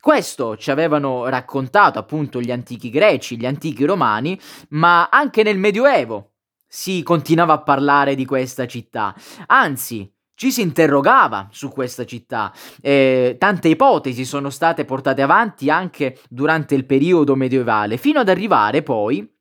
Questo 0.01 0.58
ci 0.58 0.72
avevano 0.72 1.27
raccontato 1.27 2.00
appunto 2.00 2.41
gli 2.41 2.51
antichi 2.51 2.89
greci, 2.89 3.38
gli 3.38 3.46
antichi 3.46 3.86
romani, 3.86 4.38
ma 4.70 5.10
anche 5.10 5.43
nel 5.43 5.60
Medioevo 5.60 6.31
si 6.67 7.03
continuava 7.03 7.53
a 7.53 7.62
parlare 7.62 8.15
di 8.15 8.25
questa 8.25 8.65
città. 8.65 9.13
Anzi, 9.46 10.12
ci 10.34 10.51
si 10.51 10.62
interrogava 10.62 11.50
su 11.51 11.70
questa 11.70 12.03
città. 12.03 12.51
Eh, 12.81 13.36
tante 13.38 13.67
ipotesi 13.67 14.25
sono 14.25 14.50
state 14.50 14.86
portate 14.86 15.22
avanti 15.22 15.70
anche 15.70 16.17
durante 16.27 16.74
il 16.74 16.88
periodo 16.88 17.36
medievale, 17.36 17.98
fino 17.98 18.22
ad 18.22 18.29
arrivare 18.29 18.81
poi 18.81 19.31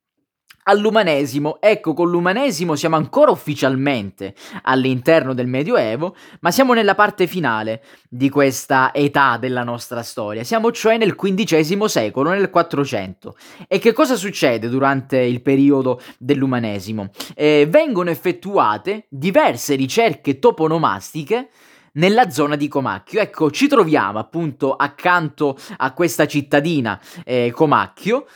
all'umanesimo. 0.71 1.61
Ecco, 1.61 1.93
con 1.93 2.09
l'umanesimo 2.11 2.75
siamo 2.75 2.97
ancora 2.97 3.31
ufficialmente 3.31 4.35
all'interno 4.63 5.35
del 5.35 5.47
Medioevo, 5.47 6.17
ma 6.41 6.51
siamo 6.51 6.73
nella 6.73 6.95
parte 6.95 7.27
finale 7.27 7.83
di 8.09 8.31
questa 8.31 8.95
età 8.95 9.37
della 9.37 9.65
nostra 9.65 10.03
storia. 10.03 10.45
Siamo 10.45 10.71
cioè 10.73 10.97
nel 10.97 11.15
XV 11.15 11.85
secolo, 11.85 12.31
nel 12.31 12.51
400. 12.51 13.37
E 13.69 13.79
che 13.79 13.93
cosa 13.93 14.17
succede 14.17 14.69
durante 14.69 15.19
il 15.19 15.43
periodo 15.43 16.01
dell'umanesimo? 16.19 17.11
Eh, 17.35 17.67
vengono 17.69 18.11
effettuate 18.11 19.07
diverse 19.09 19.75
ricerche 19.75 20.39
toponomastiche 20.39 21.49
nella 21.93 22.31
zona 22.31 22.57
di 22.57 22.69
Comacchio. 22.69 23.21
Ecco, 23.21 23.51
ci 23.51 23.67
troviamo 23.67 24.19
appunto 24.19 24.77
accanto 24.77 25.57
a 25.79 25.93
questa 25.93 26.27
cittadina 26.27 27.01
eh, 27.25 27.51
Comacchio 27.53 28.27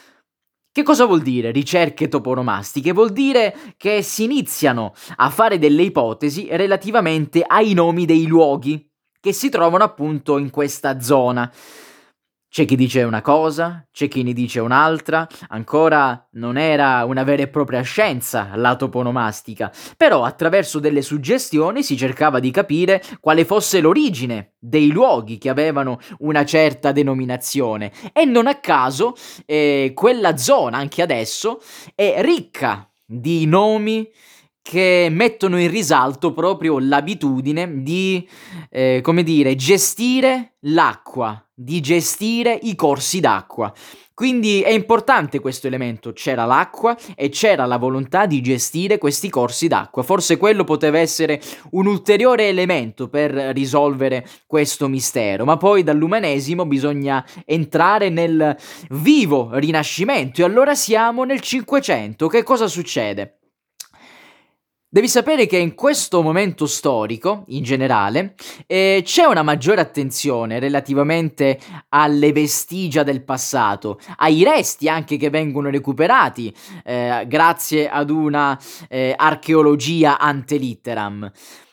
che 0.75 0.83
cosa 0.83 1.05
vuol 1.05 1.23
dire 1.23 1.53
ricerche 1.53 2.09
toponomastiche? 2.09 2.93
Vuol 2.93 3.13
dire 3.13 3.55
che 3.77 4.03
si 4.03 4.25
iniziano 4.25 4.93
a 5.19 5.31
fare 5.31 5.57
delle 5.61 5.83
ipotesi 5.83 6.49
relativamente 6.51 7.45
ai 7.47 7.75
nomi 7.75 8.07
dei 8.07 8.27
luoghi 8.27 8.85
che 9.21 9.33
si 9.33 9.51
trovano 9.51 9.85
appunto 9.85 10.37
in 10.37 10.51
questa 10.51 11.01
zona. 11.01 11.49
C'è 12.55 12.67
chi 12.67 12.77
dice 12.77 13.03
una 13.03 13.21
cosa, 13.21 13.85
c'è 13.91 14.07
chi 14.07 14.23
ne 14.23 14.33
dice 14.33 14.61
un'altra, 14.61 15.27
ancora 15.49 16.29
non 16.35 16.57
era 16.57 17.05
una 17.05 17.25
vera 17.25 17.43
e 17.43 17.49
propria 17.49 17.83
scienza 17.83 18.51
la 18.55 18.77
toponomastica, 18.77 19.73
però 19.97 20.23
attraverso 20.23 20.79
delle 20.79 21.03
suggestioni 21.03 21.83
si 21.83 21.97
cercava 21.97 22.39
di 22.39 22.53
capire 22.53 23.03
quale 23.19 23.45
fosse 23.45 23.81
l'origine 23.81 24.53
dei 24.57 24.93
luoghi 24.93 25.37
che 25.37 25.49
avevano 25.49 25.99
una 26.19 26.45
certa 26.45 26.93
denominazione. 26.93 27.91
E 28.13 28.25
non 28.25 28.47
a 28.47 28.61
caso 28.61 29.17
eh, 29.47 29.91
quella 29.93 30.37
zona 30.37 30.77
anche 30.79 31.03
adesso 31.03 31.61
è 31.97 32.23
ricca 32.23 32.89
di 33.05 33.47
nomi 33.47 34.09
che 34.63 35.09
mettono 35.11 35.59
in 35.59 35.73
risalto 35.73 36.33
proprio 36.33 36.79
l'abitudine 36.79 37.83
di, 37.83 38.27
eh, 38.71 39.01
come 39.03 39.25
dire, 39.25 39.57
gestire 39.57 40.55
l'acqua, 40.61 41.44
di 41.55 41.81
gestire 41.81 42.59
i 42.63 42.75
corsi 42.75 43.21
d'acqua. 43.21 43.73
Quindi 44.13 44.63
è 44.63 44.71
importante 44.71 45.41
questo 45.41 45.67
elemento, 45.67 46.13
c'era 46.13 46.45
l'acqua 46.45 46.97
e 47.17 47.31
c'era 47.31 47.67
la 47.67 47.79
volontà 47.79 48.27
di 48.27 48.41
gestire 48.41 48.99
questi 48.99 49.29
corsi 49.29 49.67
d'acqua. 49.67 50.05
Forse 50.05 50.37
quello 50.37 50.63
poteva 50.63 50.99
essere 50.99 51.41
un 51.73 51.87
ulteriore 51.87 52.49
elemento 52.49 53.09
per 53.09 53.33
risolvere 53.33 54.25
questo 54.47 54.87
mistero, 54.87 55.45
ma 55.45 55.57
poi 55.57 55.83
dall'umanesimo 55.83 56.65
bisogna 56.65 57.25
entrare 57.45 58.09
nel 58.09 58.57
vivo 58.91 59.51
rinascimento 59.55 60.43
e 60.43 60.45
allora 60.45 60.77
siamo 60.77 61.25
nel 61.25 61.41
Cinquecento. 61.41 62.29
Che 62.29 62.45
cosa 62.45 62.69
succede? 62.69 63.39
Devi 64.95 65.09
sapere 65.09 65.47
che 65.47 65.57
in 65.59 65.75
questo 65.75 66.23
momento 66.23 66.67
storico, 66.67 67.43
in 67.49 67.65
generale, 67.65 68.37
eh, 68.65 69.03
c'è 69.05 69.25
una 69.25 69.43
maggiore 69.43 69.81
attenzione 69.81 70.61
relativamente 70.61 71.59
alle 71.89 72.31
vestigia 72.31 73.03
del 73.03 73.25
passato, 73.25 73.99
ai 74.19 74.45
resti 74.45 74.89
anche 74.89 75.17
che 75.17 75.31
vengono 75.31 75.69
recuperati 75.69 76.55
eh, 76.85 77.25
grazie 77.27 77.89
ad 77.89 78.09
una 78.09 78.57
eh, 78.89 79.13
archeologia 79.17 80.17
ante 80.17 80.59
litteram. 80.59 81.29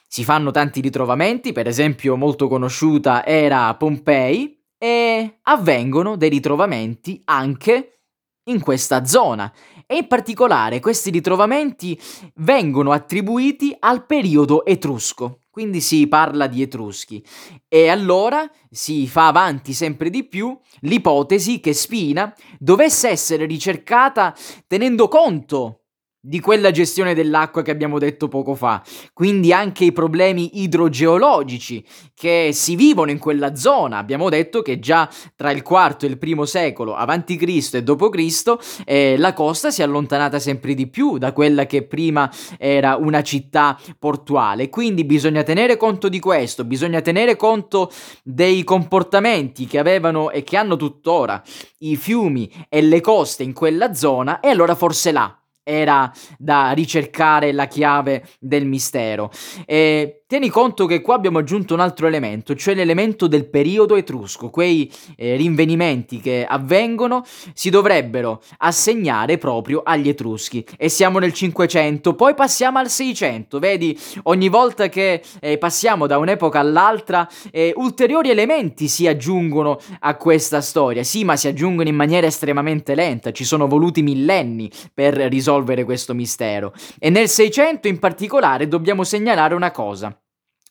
Si 0.07 0.23
fanno 0.23 0.49
tanti 0.49 0.81
ritrovamenti, 0.81 1.51
per 1.51 1.67
esempio 1.67 2.15
molto 2.15 2.47
conosciuta 2.47 3.23
era 3.23 3.75
Pompei, 3.75 4.59
e 4.79 5.37
avvengono 5.43 6.15
dei 6.15 6.29
ritrovamenti 6.29 7.21
anche 7.25 8.00
in 8.45 8.61
questa 8.61 9.05
zona 9.05 9.51
e 9.85 9.97
in 9.97 10.07
particolare 10.07 10.79
questi 10.79 11.09
ritrovamenti 11.09 11.99
vengono 12.35 12.91
attribuiti 12.91 13.75
al 13.77 14.05
periodo 14.05 14.65
etrusco. 14.65 15.39
Quindi 15.51 15.81
si 15.81 16.07
parla 16.07 16.47
di 16.47 16.61
Etruschi. 16.61 17.21
E 17.67 17.89
allora 17.89 18.49
si 18.69 19.05
fa 19.05 19.27
avanti 19.27 19.73
sempre 19.73 20.09
di 20.09 20.23
più 20.23 20.57
l'ipotesi 20.79 21.59
che 21.59 21.73
Spina 21.73 22.33
dovesse 22.57 23.09
essere 23.09 23.45
ricercata 23.45 24.33
tenendo 24.65 25.09
conto 25.09 25.80
di 26.23 26.39
quella 26.39 26.69
gestione 26.69 27.15
dell'acqua 27.15 27.63
che 27.63 27.71
abbiamo 27.71 27.97
detto 27.97 28.27
poco 28.27 28.53
fa, 28.53 28.83
quindi 29.11 29.51
anche 29.51 29.85
i 29.85 29.91
problemi 29.91 30.61
idrogeologici 30.61 31.83
che 32.13 32.51
si 32.53 32.75
vivono 32.75 33.09
in 33.09 33.17
quella 33.17 33.55
zona. 33.55 33.97
Abbiamo 33.97 34.29
detto 34.29 34.61
che 34.61 34.77
già 34.77 35.09
tra 35.35 35.49
il 35.49 35.63
IV 35.67 35.97
e 36.01 36.05
il 36.05 36.19
I 36.21 36.45
secolo 36.45 36.95
avanti 36.95 37.35
Cristo 37.37 37.77
e 37.77 38.09
Cristo 38.11 38.59
eh, 38.85 39.17
la 39.17 39.33
costa 39.33 39.71
si 39.71 39.81
è 39.81 39.83
allontanata 39.83 40.37
sempre 40.37 40.75
di 40.75 40.87
più 40.87 41.17
da 41.17 41.33
quella 41.33 41.65
che 41.65 41.83
prima 41.83 42.31
era 42.59 42.97
una 42.97 43.23
città 43.23 43.79
portuale, 43.97 44.69
quindi 44.69 45.03
bisogna 45.05 45.41
tenere 45.41 45.75
conto 45.75 46.07
di 46.07 46.19
questo, 46.19 46.65
bisogna 46.65 47.01
tenere 47.01 47.35
conto 47.35 47.91
dei 48.23 48.63
comportamenti 48.63 49.65
che 49.65 49.79
avevano 49.79 50.29
e 50.29 50.43
che 50.43 50.55
hanno 50.55 50.75
tuttora 50.75 51.41
i 51.79 51.95
fiumi 51.95 52.67
e 52.69 52.81
le 52.81 53.01
coste 53.01 53.41
in 53.41 53.53
quella 53.53 53.95
zona 53.95 54.39
e 54.39 54.49
allora 54.49 54.75
forse 54.75 55.11
là 55.11 55.40
era 55.63 56.11
da 56.37 56.71
ricercare 56.71 57.51
la 57.51 57.67
chiave 57.67 58.25
del 58.39 58.65
mistero. 58.65 59.29
E 59.65 60.20
Tieni 60.31 60.47
conto 60.47 60.85
che 60.85 61.01
qua 61.01 61.15
abbiamo 61.15 61.39
aggiunto 61.39 61.73
un 61.73 61.81
altro 61.81 62.07
elemento, 62.07 62.55
cioè 62.55 62.73
l'elemento 62.73 63.27
del 63.27 63.49
periodo 63.49 63.97
etrusco. 63.97 64.49
Quei 64.49 64.89
eh, 65.17 65.35
rinvenimenti 65.35 66.21
che 66.21 66.45
avvengono 66.47 67.25
si 67.53 67.69
dovrebbero 67.69 68.41
assegnare 68.59 69.37
proprio 69.37 69.81
agli 69.83 70.07
etruschi. 70.07 70.65
E 70.77 70.87
siamo 70.87 71.19
nel 71.19 71.33
500, 71.33 72.15
poi 72.15 72.33
passiamo 72.33 72.79
al 72.79 72.89
600. 72.89 73.59
Vedi, 73.59 73.99
ogni 74.23 74.47
volta 74.47 74.87
che 74.87 75.21
eh, 75.41 75.57
passiamo 75.57 76.07
da 76.07 76.17
un'epoca 76.17 76.59
all'altra, 76.59 77.27
eh, 77.51 77.73
ulteriori 77.75 78.29
elementi 78.29 78.87
si 78.87 79.07
aggiungono 79.07 79.81
a 79.99 80.15
questa 80.15 80.61
storia. 80.61 81.03
Sì, 81.03 81.25
ma 81.25 81.35
si 81.35 81.49
aggiungono 81.49 81.89
in 81.89 81.95
maniera 81.97 82.27
estremamente 82.27 82.95
lenta. 82.95 83.33
Ci 83.33 83.43
sono 83.43 83.67
voluti 83.67 84.01
millenni 84.01 84.71
per 84.93 85.13
risolvere 85.15 85.83
questo 85.83 86.13
mistero. 86.13 86.71
E 86.99 87.09
nel 87.09 87.27
600 87.27 87.89
in 87.89 87.99
particolare 87.99 88.69
dobbiamo 88.69 89.03
segnalare 89.03 89.55
una 89.55 89.71
cosa. 89.71 90.17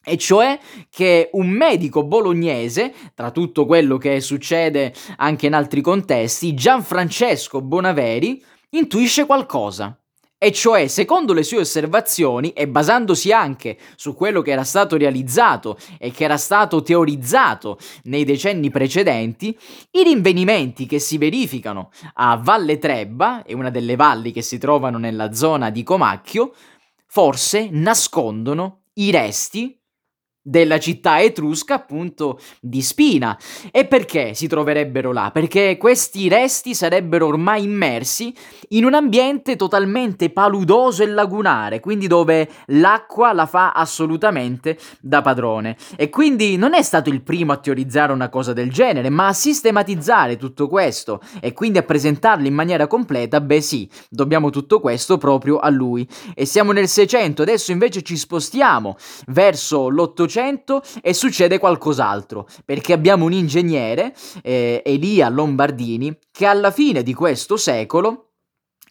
E 0.03 0.17
cioè 0.17 0.59
che 0.89 1.29
un 1.33 1.49
medico 1.49 2.05
bolognese, 2.05 2.93
tra 3.15 3.31
tutto 3.31 3.67
quello 3.67 3.99
che 3.99 4.21
succede 4.21 4.95
anche 5.17 5.47
in 5.47 5.55
altri 5.55 5.83
contesti, 5.83 6.55
Gianfrancesco 6.55 7.61
Bonaveri, 7.61 8.43
intuisce 8.71 9.27
qualcosa. 9.27 9.95
E 10.43 10.53
cioè, 10.53 10.87
secondo 10.87 11.35
le 11.35 11.43
sue 11.43 11.59
osservazioni 11.59 12.53
e 12.53 12.67
basandosi 12.67 13.31
anche 13.31 13.77
su 13.95 14.15
quello 14.15 14.41
che 14.41 14.53
era 14.53 14.65
stato 14.65 14.97
realizzato 14.97 15.77
e 15.99 16.13
che 16.13 16.25
era 16.25 16.39
stato 16.39 16.81
teorizzato 16.81 17.77
nei 18.05 18.25
decenni 18.25 18.71
precedenti, 18.71 19.55
i 19.91 20.03
rinvenimenti 20.03 20.87
che 20.87 20.99
si 20.99 21.19
verificano 21.19 21.91
a 22.15 22.37
Valle 22.43 22.79
Trebba, 22.79 23.43
e 23.43 23.53
una 23.53 23.69
delle 23.69 23.97
valli 23.97 24.33
che 24.33 24.41
si 24.41 24.57
trovano 24.57 24.97
nella 24.97 25.35
zona 25.35 25.69
di 25.69 25.83
Comacchio, 25.83 26.55
forse 27.05 27.69
nascondono 27.71 28.85
i 28.95 29.11
resti 29.11 29.80
della 30.43 30.79
città 30.79 31.21
etrusca 31.21 31.75
appunto 31.75 32.41
di 32.61 32.81
Spina. 32.83 33.39
E 33.71 33.87
perché 33.87 34.35
si 34.35 34.47
troverebbero 34.47 35.13
là? 35.13 35.31
Perché 35.33 35.77
questi 35.77 36.29
resti 36.29 36.75
sarebbero 36.75 37.27
ormai 37.27 37.65
immersi 37.65 38.35
in 38.71 38.85
un 38.85 38.95
ambiente 38.95 39.57
totalmente 39.57 40.31
paludoso 40.31 41.03
e 41.03 41.07
lagunare, 41.07 41.81
quindi 41.81 42.07
dove 42.07 42.49
l'acqua 42.67 43.33
la 43.33 43.47
fa 43.47 43.73
assolutamente 43.73 44.79
da 45.01 45.21
padrone. 45.21 45.77
E 45.97 46.09
quindi 46.09 46.57
non 46.57 46.75
è 46.75 46.83
stato 46.83 47.11
il 47.11 47.23
primo 47.23 47.53
a 47.53 47.59
teorizzare 47.59 48.13
una 48.13 48.29
cosa 48.29 48.53
del 48.53 48.71
genere, 48.71 49.11
ma 49.11 49.29
a 49.29 49.33
sistematizzare 49.33 50.37
tutto 50.37 50.69
questo 50.69 51.21
e 51.41 51.53
quindi 51.53 51.79
a 51.79 51.83
presentarlo 51.83 52.47
in 52.47 52.55
maniera 52.55 52.87
completa, 52.87 53.41
beh 53.41 53.61
sì, 53.61 53.89
dobbiamo 54.09 54.51
tutto 54.51 54.81
questo 54.81 55.19
proprio 55.19 55.59
a 55.59 55.69
lui. 55.69 56.09
E 56.35 56.47
siamo 56.47 56.73
nel 56.73 56.89
600, 56.89 57.43
adesso 57.43 57.73
invece 57.73 58.03
ci 58.03 58.17
spostiamo 58.17 58.97
verso 59.27 59.89
l'800 59.89 60.31
800 60.41 60.83
e 61.03 61.15
succede 61.15 61.59
qualcos'altro, 61.59 62.49
perché 62.65 62.93
abbiamo 62.93 63.27
un 63.27 63.33
ingegnere, 63.33 64.15
eh, 64.43 64.83
Elia 64.85 65.29
Lombardini, 65.29 66.17
che 66.31 66.47
alla 66.47 66.71
fine 66.71 67.03
di 67.03 67.15
questo 67.15 67.57
secolo 67.57 68.31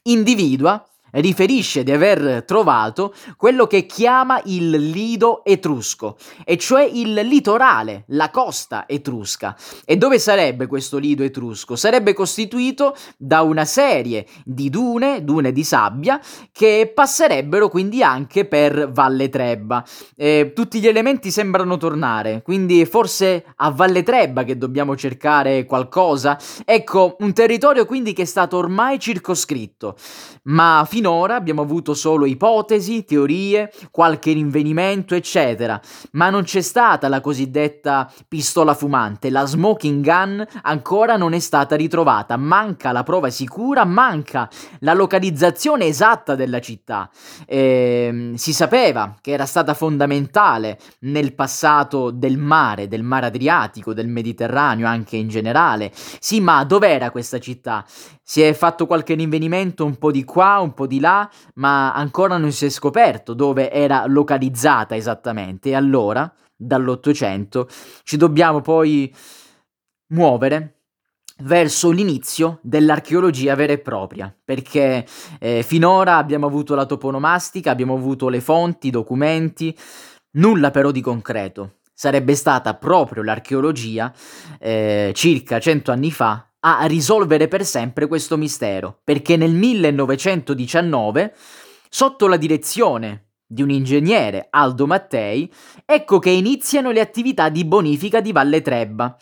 individua 0.03 0.83
riferisce 1.11 1.83
di 1.83 1.91
aver 1.91 2.43
trovato 2.45 3.13
quello 3.37 3.67
che 3.67 3.85
chiama 3.85 4.41
il 4.45 4.69
lido 4.69 5.43
etrusco, 5.43 6.17
e 6.45 6.57
cioè 6.57 6.83
il 6.83 7.13
litorale, 7.13 8.03
la 8.07 8.29
costa 8.29 8.87
etrusca. 8.87 9.55
E 9.85 9.97
dove 9.97 10.19
sarebbe 10.19 10.67
questo 10.67 10.97
lido 10.97 11.23
etrusco? 11.23 11.75
Sarebbe 11.75 12.13
costituito 12.13 12.95
da 13.17 13.41
una 13.41 13.65
serie 13.65 14.25
di 14.43 14.69
dune, 14.69 15.23
dune 15.23 15.51
di 15.51 15.63
sabbia, 15.63 16.19
che 16.51 16.91
passerebbero 16.93 17.69
quindi 17.69 18.03
anche 18.03 18.45
per 18.45 18.91
Valle 18.91 19.29
Trebba. 19.29 19.83
Eh, 20.15 20.51
tutti 20.53 20.79
gli 20.79 20.87
elementi 20.87 21.31
sembrano 21.31 21.77
tornare, 21.77 22.41
quindi 22.43 22.85
forse 22.85 23.53
a 23.55 23.71
Valle 23.71 24.03
Trebba 24.03 24.43
che 24.43 24.57
dobbiamo 24.57 24.95
cercare 24.95 25.65
qualcosa. 25.65 26.37
Ecco, 26.65 27.15
un 27.19 27.33
territorio 27.33 27.85
quindi 27.85 28.13
che 28.13 28.23
è 28.23 28.25
stato 28.25 28.57
ormai 28.57 28.99
circoscritto, 28.99 29.95
ma 30.43 30.85
fino 30.87 30.98
finora 30.99 31.35
abbiamo 31.35 31.61
avuto 31.61 31.93
solo 31.93 32.25
ipotesi, 32.25 33.05
teorie, 33.05 33.71
qualche 33.89 34.33
rinvenimento, 34.33 35.15
eccetera, 35.15 35.79
ma 36.11 36.29
non 36.29 36.43
c'è 36.43 36.59
stata 36.59 37.07
la 37.07 37.21
cosiddetta 37.21 38.11
pistola 38.27 38.73
fumante, 38.73 39.29
la 39.29 39.45
smoking 39.45 40.03
gun 40.03 40.45
ancora 40.63 41.15
non 41.15 41.31
è 41.31 41.39
stata 41.39 41.77
ritrovata, 41.77 42.35
manca 42.35 42.91
la 42.91 43.03
prova 43.03 43.29
sicura, 43.29 43.85
manca 43.85 44.49
la 44.79 44.93
localizzazione 44.93 45.85
esatta 45.85 46.35
della 46.35 46.59
città. 46.59 47.09
Eh, 47.45 48.33
si 48.35 48.51
sapeva 48.51 49.15
che 49.21 49.31
era 49.31 49.45
stata 49.45 49.73
fondamentale 49.73 50.77
nel 51.01 51.33
passato 51.33 52.11
del 52.11 52.37
mare, 52.37 52.89
del 52.89 53.03
mare 53.03 53.27
Adriatico, 53.27 53.93
del 53.93 54.09
Mediterraneo 54.09 54.85
anche 54.85 55.15
in 55.15 55.29
generale. 55.29 55.93
Sì, 55.93 56.41
ma 56.41 56.61
dov'era 56.65 57.09
questa 57.09 57.39
città? 57.39 57.85
Si 58.21 58.41
è 58.41 58.53
fatto 58.53 58.85
qualche 58.85 59.15
rinvenimento 59.15 59.83
un 59.83 59.95
po' 59.97 60.11
di 60.11 60.23
qua, 60.23 60.59
un 60.59 60.75
po' 60.75 60.85
di 60.85 60.88
là, 60.97 61.29
ma 61.55 61.93
ancora 61.93 62.37
non 62.37 62.51
si 62.51 62.65
è 62.65 62.69
scoperto 62.69 63.35
dove 63.35 63.69
era 63.69 64.05
localizzata 64.07 64.95
esattamente. 64.95 65.69
E 65.69 65.75
allora, 65.75 66.33
dall'Ottocento, 66.55 67.67
ci 68.03 68.17
dobbiamo 68.17 68.61
poi 68.61 69.13
muovere 70.07 70.77
verso 71.41 71.91
l'inizio 71.91 72.59
dell'archeologia 72.63 73.55
vera 73.55 73.73
e 73.73 73.77
propria, 73.77 74.35
perché 74.43 75.05
eh, 75.39 75.63
finora 75.63 76.17
abbiamo 76.17 76.47
avuto 76.47 76.75
la 76.75 76.85
toponomastica, 76.85 77.71
abbiamo 77.71 77.93
avuto 77.93 78.27
le 78.27 78.41
fonti, 78.41 78.87
i 78.87 78.91
documenti, 78.91 79.77
nulla 80.31 80.71
però 80.71 80.91
di 80.91 81.01
concreto. 81.01 81.75
Sarebbe 81.93 82.35
stata 82.35 82.73
proprio 82.75 83.23
l'archeologia, 83.23 84.11
eh, 84.57 85.11
circa 85.13 85.59
cento 85.59 85.91
anni 85.91 86.11
fa, 86.11 86.48
a 86.61 86.85
risolvere 86.85 87.47
per 87.47 87.65
sempre 87.65 88.07
questo 88.07 88.37
mistero, 88.37 88.99
perché 89.03 89.37
nel 89.37 89.51
1919, 89.51 91.33
sotto 91.89 92.27
la 92.27 92.37
direzione 92.37 93.29
di 93.45 93.61
un 93.61 93.69
ingegnere, 93.71 94.47
Aldo 94.49 94.85
Mattei, 94.85 95.51
ecco 95.85 96.19
che 96.19 96.29
iniziano 96.29 96.91
le 96.91 96.99
attività 96.99 97.49
di 97.49 97.65
bonifica 97.65 98.21
di 98.21 98.31
Valle 98.31 98.61
Trebba. 98.61 99.17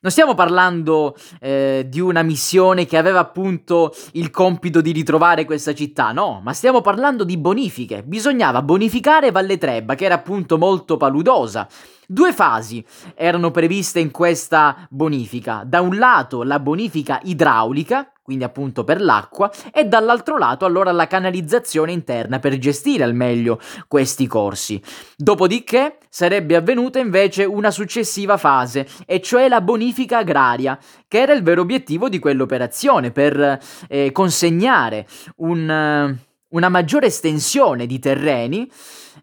Non 0.00 0.10
stiamo 0.10 0.34
parlando 0.34 1.16
eh, 1.40 1.86
di 1.88 2.00
una 2.00 2.22
missione 2.22 2.86
che 2.86 2.96
aveva 2.98 3.20
appunto 3.20 3.94
il 4.14 4.30
compito 4.30 4.80
di 4.80 4.90
ritrovare 4.90 5.44
questa 5.44 5.74
città, 5.74 6.10
no, 6.10 6.40
ma 6.42 6.52
stiamo 6.52 6.80
parlando 6.80 7.22
di 7.22 7.38
bonifiche. 7.38 8.02
Bisognava 8.02 8.62
bonificare 8.62 9.30
Valle 9.30 9.58
Trebba, 9.58 9.94
che 9.94 10.04
era 10.04 10.16
appunto 10.16 10.58
molto 10.58 10.96
paludosa. 10.96 11.68
Due 12.12 12.34
fasi 12.34 12.84
erano 13.14 13.50
previste 13.50 13.98
in 13.98 14.10
questa 14.10 14.86
bonifica. 14.90 15.62
Da 15.64 15.80
un 15.80 15.96
lato 15.96 16.42
la 16.42 16.60
bonifica 16.60 17.18
idraulica, 17.22 18.12
quindi 18.22 18.44
appunto 18.44 18.84
per 18.84 19.00
l'acqua, 19.00 19.50
e 19.72 19.86
dall'altro 19.86 20.36
lato 20.36 20.66
allora 20.66 20.92
la 20.92 21.06
canalizzazione 21.06 21.90
interna 21.90 22.38
per 22.38 22.58
gestire 22.58 23.02
al 23.02 23.14
meglio 23.14 23.58
questi 23.88 24.26
corsi. 24.26 24.78
Dopodiché 25.16 25.96
sarebbe 26.10 26.54
avvenuta 26.54 26.98
invece 26.98 27.44
una 27.44 27.70
successiva 27.70 28.36
fase, 28.36 28.86
e 29.06 29.22
cioè 29.22 29.48
la 29.48 29.62
bonifica 29.62 30.18
agraria, 30.18 30.78
che 31.08 31.18
era 31.18 31.32
il 31.32 31.42
vero 31.42 31.62
obiettivo 31.62 32.10
di 32.10 32.18
quell'operazione, 32.18 33.10
per 33.10 33.58
eh, 33.88 34.12
consegnare 34.12 35.06
un, 35.36 36.14
una 36.52 36.68
maggiore 36.68 37.06
estensione 37.06 37.86
di 37.86 37.98
terreni 37.98 38.70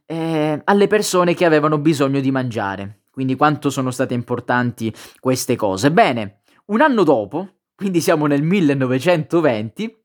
eh, 0.05 0.61
alle 0.63 0.87
persone 0.87 1.33
che 1.33 1.45
avevano 1.45 1.77
bisogno 1.79 2.19
di 2.19 2.31
mangiare. 2.31 3.03
Quindi 3.11 3.35
quanto 3.35 3.69
sono 3.69 3.91
state 3.91 4.13
importanti 4.13 4.93
queste 5.19 5.55
cose. 5.55 5.91
Bene, 5.91 6.41
un 6.67 6.81
anno 6.81 7.03
dopo, 7.03 7.61
quindi 7.75 8.01
siamo 8.01 8.27
nel 8.27 8.43
1920, 8.43 9.97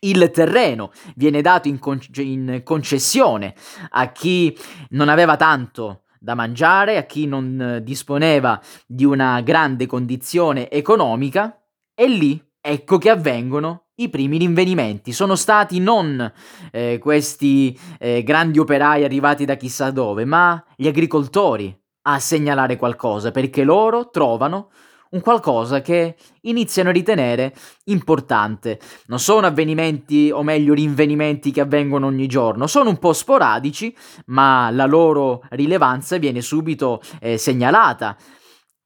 il 0.00 0.30
terreno 0.30 0.92
viene 1.14 1.40
dato 1.40 1.68
in, 1.68 1.78
con- 1.78 2.00
in, 2.16 2.60
concessione 2.64 3.54
a 3.90 4.12
chi 4.12 4.56
non 4.90 5.08
aveva 5.08 5.36
tanto 5.36 6.02
da 6.18 6.34
mangiare, 6.34 6.96
a 6.96 7.04
chi 7.04 7.26
non 7.26 7.80
disponeva 7.82 8.60
di 8.86 9.04
una 9.04 9.40
grande 9.40 9.86
condizione 9.86 10.70
economica 10.70 11.62
e 11.94 12.08
lì 12.08 12.42
ecco 12.60 12.98
che 12.98 13.10
avvengono 13.10 13.85
i 13.96 14.08
primi 14.08 14.38
rinvenimenti. 14.38 15.12
Sono 15.12 15.36
stati 15.36 15.78
non 15.78 16.32
eh, 16.70 16.98
questi 16.98 17.78
eh, 17.98 18.22
grandi 18.22 18.58
operai 18.58 19.04
arrivati 19.04 19.44
da 19.44 19.56
chissà 19.56 19.90
dove, 19.90 20.24
ma 20.24 20.62
gli 20.74 20.86
agricoltori 20.86 21.74
a 22.02 22.18
segnalare 22.18 22.76
qualcosa, 22.76 23.30
perché 23.30 23.64
loro 23.64 24.10
trovano 24.10 24.70
un 25.08 25.20
qualcosa 25.20 25.80
che 25.80 26.16
iniziano 26.42 26.90
a 26.90 26.92
ritenere 26.92 27.54
importante. 27.84 28.78
Non 29.06 29.18
sono 29.18 29.46
avvenimenti, 29.46 30.30
o 30.30 30.42
meglio 30.42 30.74
rinvenimenti 30.74 31.50
che 31.50 31.60
avvengono 31.60 32.06
ogni 32.06 32.26
giorno, 32.26 32.66
sono 32.66 32.90
un 32.90 32.98
po' 32.98 33.12
sporadici, 33.12 33.94
ma 34.26 34.70
la 34.70 34.86
loro 34.86 35.42
rilevanza 35.50 36.18
viene 36.18 36.40
subito 36.40 37.00
eh, 37.20 37.38
segnalata. 37.38 38.16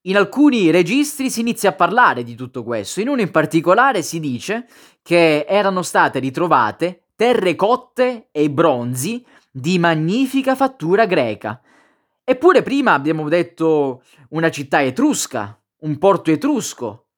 In 0.05 0.17
alcuni 0.17 0.71
registri 0.71 1.29
si 1.29 1.41
inizia 1.41 1.71
a 1.71 1.75
parlare 1.75 2.23
di 2.23 2.35
tutto 2.35 2.65
questo, 2.65 3.03
in 3.03 3.09
uno 3.09 3.21
in 3.21 3.31
particolare 3.31 4.01
si 4.01 4.19
dice 4.19 4.67
che 5.03 5.45
erano 5.47 5.83
state 5.83 6.19
ritrovate 6.21 7.09
terre 7.15 7.55
cotte 7.55 8.29
e 8.33 8.51
bronzi 8.51 9.23
di 9.53 9.79
magnifica 9.79 10.55
fattura 10.55 11.05
greca. 11.05 11.61
Eppure 12.25 12.63
prima 12.63 12.95
abbiamo 12.95 13.29
detto 13.29 14.03
una 14.31 14.51
città 14.51 14.83
etrusca, 14.83 15.61
un 15.81 15.99
porto 15.99 16.31
etrusco, 16.31 17.09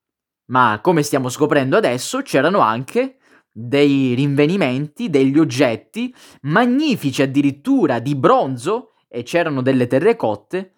ma 0.47 0.81
come 0.83 1.05
stiamo 1.05 1.29
scoprendo 1.29 1.77
adesso 1.77 2.21
c'erano 2.23 2.59
anche 2.59 3.19
dei 3.53 4.15
rinvenimenti, 4.15 5.09
degli 5.09 5.39
oggetti 5.39 6.13
magnifici 6.43 7.23
addirittura 7.23 8.01
di 8.01 8.17
bronzo 8.17 8.95
e 9.07 9.23
c'erano 9.23 9.63
delle 9.63 9.87
terrecotte 9.87 10.75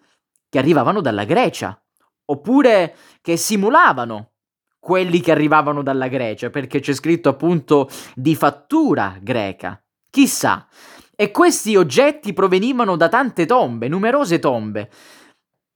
che 0.49 0.59
arrivavano 0.59 1.01
dalla 1.01 1.23
Grecia, 1.23 1.79
oppure 2.25 2.95
che 3.21 3.37
simulavano 3.37 4.31
quelli 4.79 5.19
che 5.19 5.31
arrivavano 5.31 5.81
dalla 5.81 6.07
Grecia, 6.07 6.49
perché 6.49 6.79
c'è 6.79 6.93
scritto 6.93 7.29
appunto 7.29 7.89
di 8.13 8.35
fattura 8.35 9.17
greca. 9.19 9.81
Chissà. 10.11 10.67
E 11.15 11.31
questi 11.31 11.75
oggetti 11.75 12.33
provenivano 12.33 12.95
da 12.95 13.09
tante 13.09 13.45
tombe, 13.45 13.87
numerose 13.87 14.37
tombe 14.37 14.89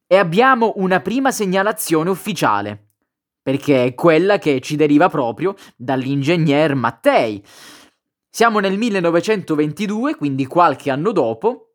e 0.05 0.17
abbiamo 0.17 0.73
una 0.75 0.99
prima 0.99 1.31
segnalazione 1.31 2.09
ufficiale, 2.09 2.89
perché 3.41 3.85
è 3.85 3.93
quella 3.93 4.37
che 4.37 4.59
ci 4.59 4.75
deriva 4.75 5.07
proprio 5.07 5.55
dall'ingegner 5.75 6.75
Mattei. 6.75 7.43
Siamo 8.29 8.59
nel 8.59 8.77
1922, 8.77 10.15
quindi 10.15 10.45
qualche 10.45 10.91
anno 10.91 11.11
dopo, 11.11 11.69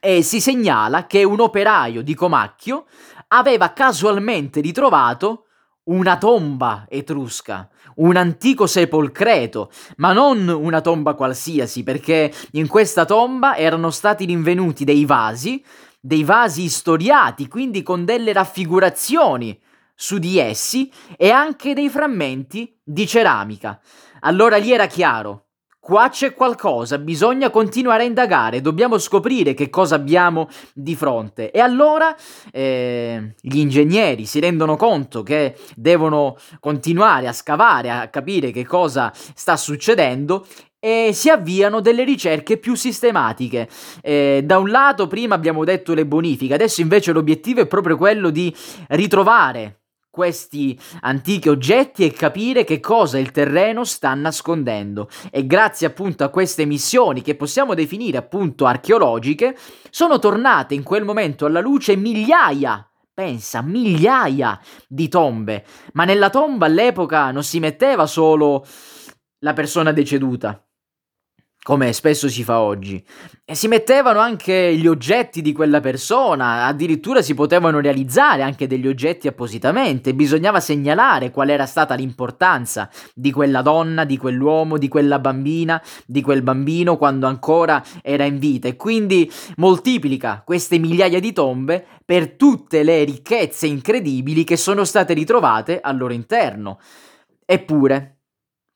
e 0.00 0.22
si 0.22 0.40
segnala 0.40 1.06
che 1.06 1.24
un 1.24 1.40
operaio 1.40 2.02
di 2.02 2.14
Comacchio 2.14 2.86
aveva 3.28 3.72
casualmente 3.72 4.60
ritrovato 4.60 5.44
una 5.88 6.18
tomba 6.18 6.84
etrusca, 6.88 7.68
un 7.96 8.16
antico 8.16 8.66
sepolcreto, 8.66 9.70
ma 9.96 10.12
non 10.12 10.48
una 10.48 10.80
tomba 10.80 11.14
qualsiasi, 11.14 11.82
perché 11.82 12.32
in 12.52 12.66
questa 12.66 13.04
tomba 13.04 13.56
erano 13.56 13.90
stati 13.90 14.26
rinvenuti 14.26 14.84
dei 14.84 15.06
vasi, 15.06 15.64
dei 15.98 16.24
vasi 16.24 16.64
istoriati, 16.64 17.48
quindi 17.48 17.82
con 17.82 18.04
delle 18.04 18.32
raffigurazioni 18.32 19.58
su 19.94 20.18
di 20.18 20.38
essi 20.38 20.92
e 21.16 21.30
anche 21.30 21.74
dei 21.74 21.88
frammenti 21.88 22.78
di 22.84 23.06
ceramica. 23.06 23.80
Allora 24.20 24.58
gli 24.58 24.70
era 24.70 24.86
chiaro, 24.86 25.47
Qua 25.88 26.10
c'è 26.10 26.34
qualcosa, 26.34 26.98
bisogna 26.98 27.48
continuare 27.48 28.02
a 28.02 28.06
indagare, 28.06 28.60
dobbiamo 28.60 28.98
scoprire 28.98 29.54
che 29.54 29.70
cosa 29.70 29.94
abbiamo 29.94 30.50
di 30.74 30.94
fronte. 30.94 31.50
E 31.50 31.60
allora 31.60 32.14
eh, 32.52 33.34
gli 33.40 33.56
ingegneri 33.56 34.26
si 34.26 34.38
rendono 34.38 34.76
conto 34.76 35.22
che 35.22 35.56
devono 35.74 36.36
continuare 36.60 37.26
a 37.26 37.32
scavare, 37.32 37.90
a 37.90 38.08
capire 38.08 38.50
che 38.50 38.66
cosa 38.66 39.10
sta 39.14 39.56
succedendo 39.56 40.46
e 40.78 41.12
si 41.14 41.30
avviano 41.30 41.80
delle 41.80 42.04
ricerche 42.04 42.58
più 42.58 42.74
sistematiche. 42.74 43.66
Eh, 44.02 44.42
da 44.44 44.58
un 44.58 44.68
lato, 44.68 45.06
prima 45.06 45.34
abbiamo 45.34 45.64
detto 45.64 45.94
le 45.94 46.04
bonifiche, 46.04 46.52
adesso 46.52 46.82
invece 46.82 47.12
l'obiettivo 47.12 47.62
è 47.62 47.66
proprio 47.66 47.96
quello 47.96 48.28
di 48.28 48.54
ritrovare 48.88 49.77
questi 50.18 50.76
antichi 51.02 51.48
oggetti 51.48 52.04
e 52.04 52.10
capire 52.10 52.64
che 52.64 52.80
cosa 52.80 53.20
il 53.20 53.30
terreno 53.30 53.84
sta 53.84 54.12
nascondendo. 54.14 55.08
E 55.30 55.46
grazie 55.46 55.86
appunto 55.86 56.24
a 56.24 56.28
queste 56.28 56.64
missioni 56.64 57.22
che 57.22 57.36
possiamo 57.36 57.74
definire 57.74 58.18
appunto 58.18 58.66
archeologiche, 58.66 59.56
sono 59.90 60.18
tornate 60.18 60.74
in 60.74 60.82
quel 60.82 61.04
momento 61.04 61.46
alla 61.46 61.60
luce 61.60 61.94
migliaia 61.94 62.82
pensa, 63.14 63.62
migliaia 63.62 64.60
di 64.86 65.08
tombe, 65.08 65.64
ma 65.94 66.04
nella 66.04 66.30
tomba 66.30 66.66
all'epoca 66.66 67.32
non 67.32 67.42
si 67.42 67.58
metteva 67.58 68.06
solo 68.06 68.64
la 69.40 69.52
persona 69.54 69.90
deceduta, 69.90 70.67
come 71.68 71.92
spesso 71.92 72.30
si 72.30 72.44
fa 72.44 72.60
oggi. 72.60 73.04
E 73.44 73.54
si 73.54 73.68
mettevano 73.68 74.20
anche 74.20 74.74
gli 74.74 74.86
oggetti 74.86 75.42
di 75.42 75.52
quella 75.52 75.80
persona, 75.80 76.64
addirittura 76.64 77.20
si 77.20 77.34
potevano 77.34 77.78
realizzare 77.80 78.40
anche 78.40 78.66
degli 78.66 78.86
oggetti 78.86 79.28
appositamente, 79.28 80.14
bisognava 80.14 80.60
segnalare 80.60 81.30
qual 81.30 81.50
era 81.50 81.66
stata 81.66 81.92
l'importanza 81.92 82.88
di 83.12 83.30
quella 83.30 83.60
donna, 83.60 84.04
di 84.04 84.16
quell'uomo, 84.16 84.78
di 84.78 84.88
quella 84.88 85.18
bambina, 85.18 85.78
di 86.06 86.22
quel 86.22 86.40
bambino 86.40 86.96
quando 86.96 87.26
ancora 87.26 87.84
era 88.00 88.24
in 88.24 88.38
vita 88.38 88.66
e 88.66 88.74
quindi 88.74 89.30
moltiplica 89.56 90.40
queste 90.46 90.78
migliaia 90.78 91.20
di 91.20 91.34
tombe 91.34 91.84
per 92.02 92.30
tutte 92.30 92.82
le 92.82 93.04
ricchezze 93.04 93.66
incredibili 93.66 94.42
che 94.42 94.56
sono 94.56 94.84
state 94.84 95.12
ritrovate 95.12 95.80
al 95.82 95.98
loro 95.98 96.14
interno. 96.14 96.78
Eppure, 97.44 98.17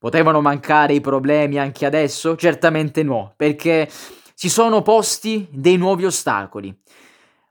Potevano 0.03 0.41
mancare 0.41 0.95
i 0.95 1.01
problemi 1.01 1.61
anche 1.61 1.87
adesso? 1.87 2.35
Certamente 2.35 3.05
no, 3.05 3.35
perché 3.37 3.89
si 4.35 4.49
sono 4.49 4.83
posti 4.83 5.47
dei 5.53 5.77
nuovi 5.77 6.05
ostacoli. 6.05 6.77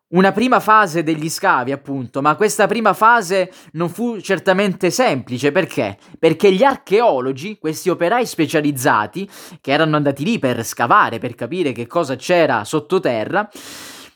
Una 0.09 0.33
prima 0.33 0.59
fase 0.59 1.01
degli 1.01 1.29
scavi, 1.29 1.71
appunto, 1.71 2.21
ma 2.21 2.35
questa 2.35 2.67
prima 2.67 2.91
fase 2.91 3.49
non 3.71 3.87
fu 3.87 4.19
certamente 4.19 4.91
semplice, 4.91 5.53
perché? 5.53 5.97
Perché 6.19 6.51
gli 6.51 6.63
archeologi, 6.63 7.57
questi 7.57 7.89
operai 7.89 8.25
specializzati, 8.25 9.29
che 9.61 9.71
erano 9.71 9.95
andati 9.95 10.25
lì 10.25 10.37
per 10.37 10.65
scavare, 10.65 11.19
per 11.19 11.35
capire 11.35 11.71
che 11.71 11.87
cosa 11.87 12.17
c'era 12.17 12.65
sottoterra, 12.65 13.49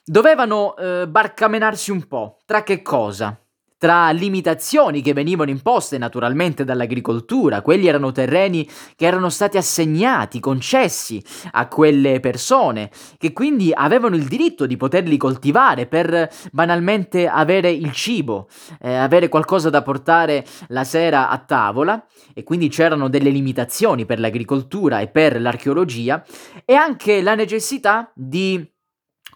dovevano 0.04 0.76
eh, 0.76 1.08
barcamenarsi 1.08 1.90
un 1.90 2.06
po'. 2.06 2.40
Tra 2.46 2.64
che 2.64 2.82
cosa? 2.82 3.40
Tra 3.78 4.12
limitazioni 4.12 5.02
che 5.02 5.14
venivano 5.14 5.50
imposte 5.50 5.98
naturalmente 5.98 6.64
dall'agricoltura, 6.64 7.62
quelli 7.62 7.88
erano 7.88 8.12
terreni 8.12 8.68
che 8.96 9.06
erano 9.06 9.30
stati 9.30 9.58
assegnati, 9.58 10.40
concessi 10.40 11.24
a 11.52 11.68
quelle 11.68 12.20
persone, 12.20 12.90
che 13.18 13.34
quindi 13.34 13.72
avevano 13.74 14.16
il 14.16 14.26
diritto 14.28 14.66
di 14.66 14.78
poterli 14.78 15.18
coltivare 15.18 15.88
per 15.88 16.30
banalmente 16.52 17.28
avere 17.28 17.70
il 17.70 17.92
cibo, 17.92 18.48
eh, 18.82 18.96
avere 18.96 19.28
qualcosa 19.28 19.70
da 19.70 19.82
portare 19.82 20.46
la 20.70 20.84
sera 20.84 21.30
a 21.30 21.38
tavola, 21.40 22.06
e 22.34 22.44
quindi 22.44 22.70
c'erano 22.70 23.10
delle 23.10 23.30
limitazioni 23.30 24.06
per 24.06 24.20
l'agricoltura 24.20 25.00
e 25.00 25.08
per 25.08 25.40
l'archeologia, 25.40 26.24
e 26.64 26.76
anche 26.76 27.22
la 27.22 27.36
necessità 27.36 28.12
di 28.16 28.66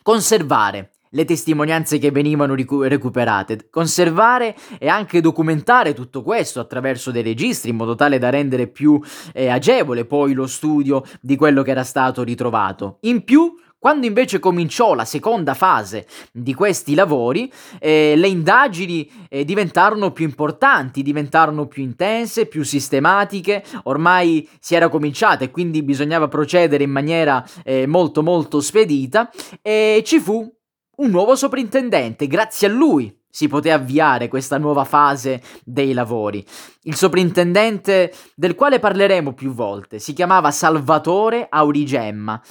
conservare 0.02 0.92
le 1.12 1.26
testimonianze 1.26 1.98
che 1.98 2.12
venivano 2.12 2.54
ricu- 2.54 2.86
recuperate, 2.86 3.68
conservare 3.70 4.56
e 4.78 4.88
anche 4.88 5.22
documentare 5.22 5.94
tutto 5.94 6.22
questo 6.22 6.60
attraverso 6.60 7.12
dei 7.12 7.24
registri 7.24 7.72
in 7.72 7.78
modo 7.78 7.96
tale 7.96 8.20
da 8.20 8.30
rendere 8.30 8.68
più 8.68 9.00
eh, 9.34 9.50
agevole 9.50 10.06
poi 10.06 10.34
lo 10.34 10.48
studio 10.48 11.04
di 11.22 11.36
quello 11.36 11.64
che 11.64 11.72
era 11.72 11.84
stato 11.84 12.24
ritrovato. 12.24 12.98
In 13.02 13.24
più, 13.24 13.56
quando 13.80 14.06
invece 14.06 14.40
cominciò 14.40 14.94
la 14.94 15.06
seconda 15.06 15.54
fase 15.54 16.06
di 16.34 16.54
questi 16.54 16.96
lavori, 16.96 17.50
eh, 17.80 18.14
le 18.18 18.28
indagini 18.28 19.10
eh, 19.30 19.46
diventarono 19.46 20.12
più 20.12 20.26
importanti, 20.26 21.02
diventarono 21.02 21.66
più 21.66 21.82
intense, 21.82 22.46
più 22.46 22.64
sistematiche, 22.64 23.64
ormai 23.84 24.48
si 24.60 24.76
era 24.76 24.90
cominciata 24.90 25.46
e 25.46 25.52
quindi 25.52 25.82
bisognava 25.82 26.28
procedere 26.28 26.84
in 26.84 26.92
maniera 26.92 27.44
eh, 27.64 27.88
molto 27.88 28.22
molto 28.22 28.60
spedita 28.60 29.32
e 29.62 30.04
ci 30.06 30.20
fu 30.20 30.59
un 31.00 31.10
nuovo 31.12 31.36
soprintendente, 31.36 32.28
grazie 32.28 32.68
a 32.68 32.72
lui 32.72 33.16
si 33.32 33.48
poté 33.48 33.72
avviare 33.72 34.28
questa 34.28 34.58
nuova 34.58 34.84
fase 34.84 35.42
dei 35.64 35.94
lavori. 35.94 36.46
Il 36.84 36.96
soprintendente 36.96 38.14
del 38.36 38.56
quale 38.56 38.80
parleremo 38.80 39.34
più 39.34 39.54
volte 39.54 40.00
si 40.00 40.14
chiamava 40.14 40.52
Salvatore 40.52 41.48
Aurigemma. 41.50 42.42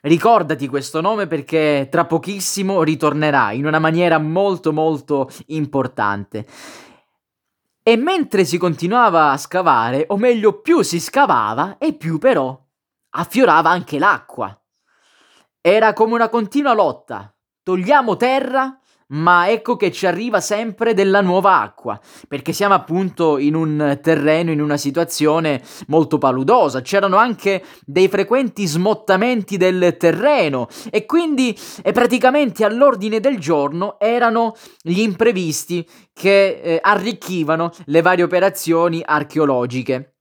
Ricordati 0.00 0.68
questo 0.68 1.00
nome 1.00 1.26
perché 1.26 1.88
tra 1.90 2.06
pochissimo 2.06 2.82
ritornerà 2.82 3.52
in 3.52 3.66
una 3.66 3.80
maniera 3.80 4.18
molto 4.18 4.72
molto 4.72 5.28
importante. 5.46 6.46
E 7.82 7.96
mentre 7.96 8.44
si 8.44 8.58
continuava 8.58 9.32
a 9.32 9.36
scavare, 9.36 10.04
o 10.08 10.16
meglio 10.16 10.60
più 10.60 10.82
si 10.82 11.00
scavava 11.00 11.78
e 11.78 11.94
più 11.94 12.18
però 12.18 12.58
affiorava 13.10 13.70
anche 13.70 13.98
l'acqua. 13.98 14.56
Era 15.60 15.92
come 15.92 16.14
una 16.14 16.28
continua 16.28 16.74
lotta 16.74 17.32
togliamo 17.68 18.16
terra, 18.16 18.78
ma 19.08 19.50
ecco 19.50 19.76
che 19.76 19.92
ci 19.92 20.06
arriva 20.06 20.40
sempre 20.40 20.94
della 20.94 21.20
nuova 21.20 21.60
acqua, 21.60 22.00
perché 22.26 22.54
siamo 22.54 22.72
appunto 22.72 23.36
in 23.36 23.54
un 23.54 23.98
terreno, 24.02 24.50
in 24.50 24.62
una 24.62 24.78
situazione 24.78 25.62
molto 25.88 26.16
paludosa, 26.16 26.80
c'erano 26.80 27.18
anche 27.18 27.62
dei 27.84 28.08
frequenti 28.08 28.64
smottamenti 28.64 29.58
del 29.58 29.98
terreno 29.98 30.68
e 30.88 31.04
quindi 31.04 31.54
e 31.82 31.92
praticamente 31.92 32.64
all'ordine 32.64 33.20
del 33.20 33.38
giorno 33.38 34.00
erano 34.00 34.54
gli 34.80 35.00
imprevisti 35.00 35.86
che 36.14 36.60
eh, 36.62 36.78
arricchivano 36.80 37.70
le 37.84 38.00
varie 38.00 38.24
operazioni 38.24 39.02
archeologiche. 39.04 40.17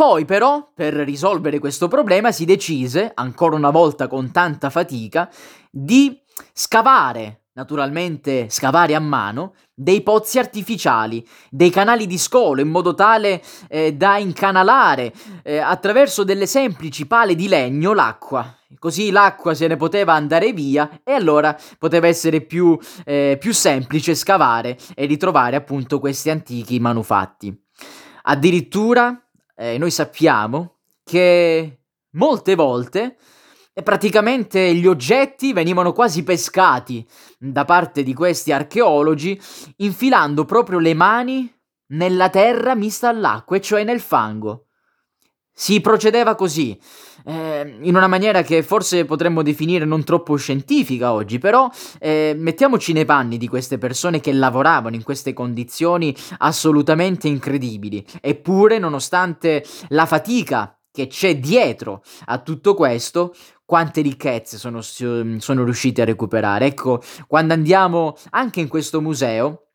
Poi 0.00 0.24
però, 0.24 0.70
per 0.74 0.94
risolvere 0.94 1.58
questo 1.58 1.86
problema, 1.86 2.32
si 2.32 2.46
decise, 2.46 3.12
ancora 3.14 3.54
una 3.54 3.68
volta 3.68 4.08
con 4.08 4.30
tanta 4.30 4.70
fatica, 4.70 5.30
di 5.70 6.18
scavare, 6.54 7.48
naturalmente 7.52 8.48
scavare 8.48 8.94
a 8.94 8.98
mano, 8.98 9.52
dei 9.74 10.00
pozzi 10.00 10.38
artificiali, 10.38 11.22
dei 11.50 11.68
canali 11.68 12.06
di 12.06 12.16
scolo 12.16 12.62
in 12.62 12.68
modo 12.68 12.94
tale 12.94 13.42
eh, 13.68 13.92
da 13.92 14.16
incanalare 14.16 15.12
eh, 15.42 15.58
attraverso 15.58 16.24
delle 16.24 16.46
semplici 16.46 17.06
pale 17.06 17.34
di 17.34 17.46
legno 17.46 17.92
l'acqua. 17.92 18.56
Così 18.78 19.10
l'acqua 19.10 19.52
se 19.52 19.66
ne 19.66 19.76
poteva 19.76 20.14
andare 20.14 20.54
via 20.54 21.02
e 21.04 21.12
allora 21.12 21.54
poteva 21.78 22.06
essere 22.06 22.40
più, 22.40 22.74
eh, 23.04 23.36
più 23.38 23.52
semplice 23.52 24.14
scavare 24.14 24.78
e 24.94 25.04
ritrovare 25.04 25.56
appunto 25.56 26.00
questi 26.00 26.30
antichi 26.30 26.80
manufatti. 26.80 27.54
Addirittura 28.22 29.24
eh, 29.60 29.76
noi 29.76 29.90
sappiamo 29.90 30.78
che 31.04 31.80
molte 32.12 32.54
volte 32.54 33.18
e 33.74 33.82
praticamente 33.82 34.74
gli 34.74 34.86
oggetti 34.86 35.52
venivano 35.52 35.92
quasi 35.92 36.22
pescati 36.22 37.06
da 37.38 37.66
parte 37.66 38.02
di 38.02 38.14
questi 38.14 38.52
archeologi 38.52 39.38
infilando 39.76 40.46
proprio 40.46 40.78
le 40.78 40.94
mani 40.94 41.54
nella 41.88 42.30
terra 42.30 42.74
mista 42.74 43.10
all'acqua, 43.10 43.56
e 43.56 43.60
cioè 43.60 43.84
nel 43.84 44.00
fango. 44.00 44.68
Si 45.52 45.80
procedeva 45.80 46.34
così, 46.34 46.78
eh, 47.26 47.78
in 47.82 47.94
una 47.94 48.06
maniera 48.06 48.42
che 48.42 48.62
forse 48.62 49.04
potremmo 49.04 49.42
definire 49.42 49.84
non 49.84 50.04
troppo 50.04 50.36
scientifica 50.36 51.12
oggi, 51.12 51.38
però 51.38 51.70
eh, 51.98 52.34
mettiamoci 52.36 52.92
nei 52.92 53.04
panni 53.04 53.36
di 53.36 53.46
queste 53.46 53.76
persone 53.76 54.20
che 54.20 54.32
lavoravano 54.32 54.94
in 54.94 55.02
queste 55.02 55.32
condizioni 55.32 56.16
assolutamente 56.38 57.28
incredibili, 57.28 58.04
eppure 58.20 58.78
nonostante 58.78 59.64
la 59.88 60.06
fatica 60.06 60.74
che 60.90 61.06
c'è 61.06 61.38
dietro 61.38 62.02
a 62.26 62.38
tutto 62.38 62.74
questo, 62.74 63.34
quante 63.64 64.00
ricchezze 64.00 64.58
sono, 64.58 64.80
sono 64.80 65.64
riusciti 65.64 66.00
a 66.00 66.04
recuperare. 66.04 66.66
Ecco, 66.66 67.00
quando 67.26 67.52
andiamo 67.52 68.16
anche 68.30 68.60
in 68.60 68.68
questo 68.68 69.00
museo, 69.00 69.66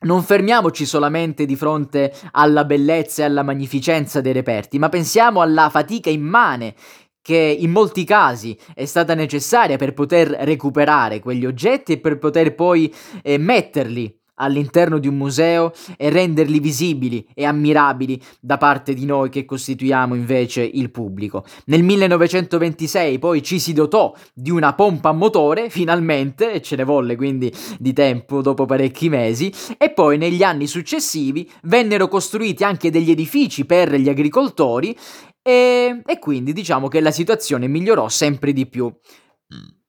non 0.00 0.22
fermiamoci 0.22 0.86
solamente 0.86 1.44
di 1.44 1.56
fronte 1.56 2.14
alla 2.32 2.64
bellezza 2.64 3.22
e 3.22 3.26
alla 3.26 3.42
magnificenza 3.42 4.20
dei 4.20 4.32
reperti, 4.32 4.78
ma 4.78 4.88
pensiamo 4.88 5.40
alla 5.40 5.68
fatica 5.70 6.10
immane 6.10 6.74
che 7.20 7.36
in 7.36 7.70
molti 7.70 8.04
casi 8.04 8.56
è 8.74 8.84
stata 8.84 9.14
necessaria 9.14 9.76
per 9.76 9.92
poter 9.92 10.28
recuperare 10.28 11.20
quegli 11.20 11.44
oggetti 11.44 11.92
e 11.92 12.00
per 12.00 12.18
poter 12.18 12.54
poi 12.54 12.94
eh, 13.22 13.36
metterli 13.38 14.18
all'interno 14.38 14.98
di 14.98 15.08
un 15.08 15.16
museo 15.16 15.72
e 15.96 16.10
renderli 16.10 16.58
visibili 16.60 17.26
e 17.34 17.44
ammirabili 17.44 18.20
da 18.40 18.56
parte 18.56 18.94
di 18.94 19.04
noi 19.04 19.28
che 19.28 19.44
costituiamo 19.44 20.14
invece 20.14 20.62
il 20.62 20.90
pubblico. 20.90 21.44
Nel 21.66 21.82
1926 21.82 23.18
poi 23.18 23.42
ci 23.42 23.58
si 23.58 23.72
dotò 23.72 24.14
di 24.32 24.50
una 24.50 24.74
pompa 24.74 25.10
a 25.10 25.12
motore, 25.12 25.70
finalmente, 25.70 26.52
e 26.52 26.62
ce 26.62 26.76
ne 26.76 26.84
volle 26.84 27.16
quindi 27.16 27.52
di 27.78 27.92
tempo 27.92 28.42
dopo 28.42 28.66
parecchi 28.66 29.08
mesi, 29.08 29.52
e 29.76 29.90
poi 29.90 30.18
negli 30.18 30.42
anni 30.42 30.66
successivi 30.66 31.50
vennero 31.62 32.08
costruiti 32.08 32.64
anche 32.64 32.90
degli 32.90 33.10
edifici 33.10 33.64
per 33.64 33.94
gli 33.94 34.08
agricoltori 34.08 34.96
e, 35.42 36.02
e 36.04 36.18
quindi 36.18 36.52
diciamo 36.52 36.88
che 36.88 37.00
la 37.00 37.10
situazione 37.10 37.68
migliorò 37.68 38.08
sempre 38.08 38.52
di 38.52 38.66
più. 38.66 38.92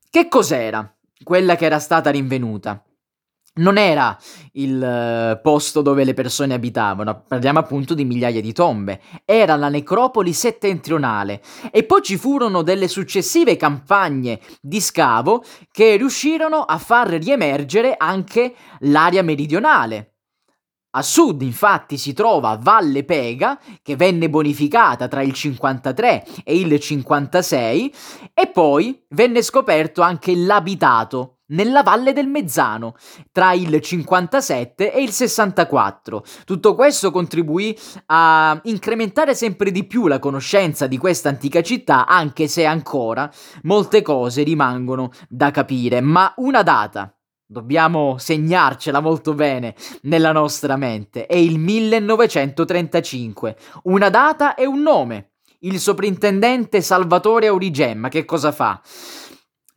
Che 0.09 0.27
cos'era 0.27 0.95
quella 1.21 1.55
che 1.55 1.65
era 1.65 1.79
stata 1.79 2.09
rinvenuta? 2.09 2.83
Non 3.55 3.77
era 3.77 4.17
il 4.53 5.35
uh, 5.37 5.41
posto 5.41 5.81
dove 5.81 6.03
le 6.03 6.13
persone 6.13 6.53
abitavano, 6.53 7.23
parliamo 7.27 7.59
appunto 7.59 7.93
di 7.93 8.05
migliaia 8.05 8.41
di 8.41 8.53
tombe, 8.53 9.01
era 9.25 9.55
la 9.55 9.69
necropoli 9.69 10.33
settentrionale. 10.33 11.41
E 11.71 11.83
poi 11.83 12.01
ci 12.01 12.17
furono 12.17 12.61
delle 12.61 12.87
successive 12.87 13.57
campagne 13.57 14.39
di 14.61 14.79
scavo 14.79 15.43
che 15.71 15.97
riuscirono 15.97 16.61
a 16.61 16.77
far 16.77 17.09
riemergere 17.09 17.95
anche 17.97 18.53
l'area 18.79 19.23
meridionale. 19.23 20.13
A 20.91 21.03
sud 21.03 21.43
infatti 21.43 21.97
si 21.97 22.13
trova 22.13 22.57
Valle 22.59 23.03
Pega, 23.03 23.59
che 23.83 23.95
venne 23.95 24.27
bonificata 24.27 25.07
tra 25.07 25.21
il 25.21 25.33
53 25.33 26.25
e 26.43 26.57
il 26.57 26.79
56, 26.79 27.93
e 28.33 28.47
poi 28.47 28.99
venne 29.09 29.43
scoperto 29.43 30.01
anche 30.01 30.35
l'abitato 30.35 31.38
nella 31.49 31.83
Valle 31.83 32.13
del 32.13 32.27
Mezzano 32.27 32.95
tra 33.31 33.53
il 33.53 33.79
57 33.79 34.93
e 34.93 35.01
il 35.01 35.11
64. 35.11 36.23
Tutto 36.45 36.75
questo 36.75 37.11
contribuì 37.11 37.77
a 38.07 38.59
incrementare 38.63 39.35
sempre 39.35 39.71
di 39.71 39.85
più 39.85 40.07
la 40.07 40.19
conoscenza 40.19 40.87
di 40.87 40.97
questa 40.97 41.29
antica 41.29 41.61
città, 41.61 42.05
anche 42.07 42.47
se 42.47 42.65
ancora 42.65 43.31
molte 43.63 44.01
cose 44.01 44.43
rimangono 44.43 45.11
da 45.27 45.51
capire. 45.51 46.01
Ma 46.01 46.33
una 46.37 46.63
data 46.63 47.13
dobbiamo 47.51 48.17
segnarcela 48.19 48.99
molto 48.99 49.33
bene 49.33 49.73
nella 50.03 50.31
nostra 50.31 50.75
mente, 50.75 51.25
è 51.25 51.35
il 51.35 51.57
1935. 51.57 53.55
Una 53.83 54.09
data 54.09 54.53
e 54.53 54.65
un 54.67 54.81
nome. 54.81 55.31
Il 55.61 55.79
soprintendente 55.79 56.79
Salvatore 56.79 57.47
Aurigemma 57.47 58.07
che 58.07 58.23
cosa 58.23 58.53
fa? 58.53 58.79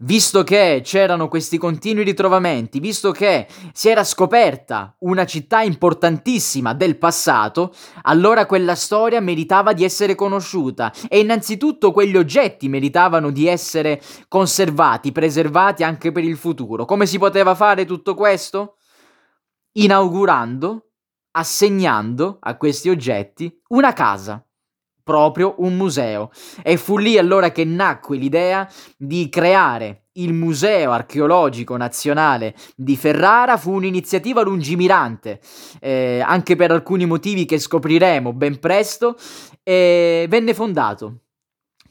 Visto 0.03 0.43
che 0.43 0.81
c'erano 0.85 1.29
questi 1.29 1.59
continui 1.59 2.05
ritrovamenti, 2.05 2.81
visto 2.81 3.11
che 3.11 3.47
si 3.73 3.89
era 3.89 4.05
scoperta 4.05 4.95
una 5.01 5.25
città 5.25 5.63
importantissima 5.63 6.75
del 6.75 6.99
passato, 6.99 7.73
allora 8.03 8.47
quella 8.47 8.75
storia 8.75 9.21
meritava 9.21 9.73
di 9.73 9.85
essere 9.85 10.15
conosciuta 10.15 10.93
e 11.09 11.21
innanzitutto 11.21 11.93
quegli 11.93 12.17
oggetti 12.17 12.69
meritavano 12.69 13.31
di 13.31 13.47
essere 13.47 14.01
conservati, 14.29 15.13
preservati 15.13 15.83
anche 15.83 16.13
per 16.13 16.25
il 16.25 16.37
futuro. 16.37 16.85
Come 16.85 17.07
si 17.07 17.19
poteva 17.19 17.55
fare 17.55 17.85
tutto 17.85 18.15
questo? 18.15 18.77
Inaugurando, 19.73 20.91
assegnando 21.33 22.39
a 22.41 22.57
questi 22.57 22.91
oggetti 22.91 23.61
una 23.69 23.93
casa 23.93 24.45
proprio 25.03 25.55
un 25.59 25.77
museo. 25.77 26.31
E 26.63 26.77
fu 26.77 26.99
lì 26.99 27.19
allora 27.19 27.51
che 27.51 27.65
nacque 27.65 28.17
l'idea 28.17 28.69
di 28.97 29.29
creare 29.29 30.05
il 30.17 30.35
Museo 30.35 30.91
Archeologico 30.91 31.77
Nazionale 31.77 32.55
di 32.77 32.97
Ferrara. 32.97 33.57
Fu 33.57 33.73
un'iniziativa 33.73 34.43
lungimirante, 34.43 35.41
eh, 35.81 36.23
anche 36.25 36.57
per 36.57 36.71
alcuni 36.71 37.07
motivi 37.07 37.45
che 37.45 37.59
scopriremo 37.59 38.33
ben 38.33 38.59
presto, 38.59 39.17
e 39.63 40.27
venne 40.29 40.55
fondato. 40.55 41.19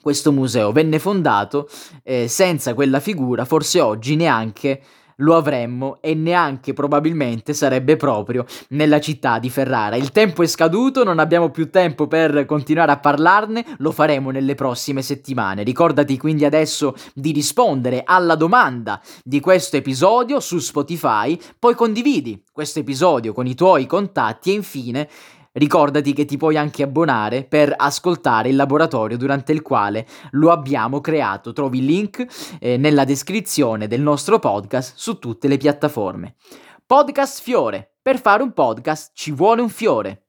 Questo 0.02 0.32
museo 0.32 0.72
venne 0.72 0.98
fondato 0.98 1.70
eh, 2.04 2.28
senza 2.28 2.74
quella 2.74 3.00
figura, 3.00 3.46
forse 3.46 3.80
oggi 3.80 4.16
neanche 4.16 4.82
lo 5.22 5.36
avremmo 5.36 5.98
e 6.02 6.14
neanche 6.14 6.74
probabilmente 6.74 7.54
sarebbe 7.54 7.96
proprio 7.96 8.46
nella 8.70 9.00
città 9.00 9.40
di 9.40 9.50
Ferrara. 9.50 9.96
Il 9.96 10.12
tempo 10.12 10.44
è 10.44 10.48
scaduto, 10.48 11.04
non 11.04 11.20
abbiamo 11.20 11.50
più 11.50 11.70
tempo 11.70 12.08
per 12.08 12.46
continuare 12.46 12.92
a 12.92 13.00
parlarne, 13.00 13.66
lo 13.78 13.92
faremo 13.92 14.30
nelle 14.32 14.56
prossime 14.56 15.02
settimane. 15.02 15.64
Ricordati 15.64 16.18
quindi 16.18 16.46
adesso 16.46 16.96
di 17.14 17.32
rispondere 17.32 18.04
alla 18.06 18.36
domanda 18.36 19.02
di 19.24 19.40
questo 19.40 19.78
episodio 19.78 20.40
su 20.40 20.60
Spotify, 20.60 21.40
poi 21.58 21.76
condividi 21.76 22.44
questo 22.52 22.80
episodio 22.80 23.34
con 23.34 23.48
i 23.48 23.56
tuoi 23.56 23.86
contatti 23.86 24.52
e 24.52 24.54
infine 24.54 25.10
Ricordati 25.54 26.14
che 26.14 26.24
ti 26.24 26.38
puoi 26.38 26.56
anche 26.56 26.84
abbonare 26.84 27.44
per 27.44 27.74
ascoltare 27.76 28.48
il 28.48 28.56
laboratorio 28.56 29.18
durante 29.18 29.52
il 29.52 29.62
quale 29.62 30.08
lo 30.32 30.50
abbiamo 30.50 31.02
creato. 31.02 31.52
Trovi 31.52 31.80
il 31.80 31.86
link 31.86 32.26
eh, 32.60 32.78
nella 32.78 33.04
descrizione 33.04 33.88
del 33.88 34.00
nostro 34.02 34.40
podcast 34.40 34.94
su 34.96 35.20
tutte 35.20 35.50
le 35.50 35.58
piattaforme. 35.58 36.36
Podcast 36.86 37.42
Fiore. 37.42 37.96
Per 38.02 38.20
fare 38.20 38.44
un 38.44 38.54
podcast 38.54 39.12
ci 39.14 39.32
vuole 39.32 39.62
un 39.62 39.70
fiore. 39.70 40.28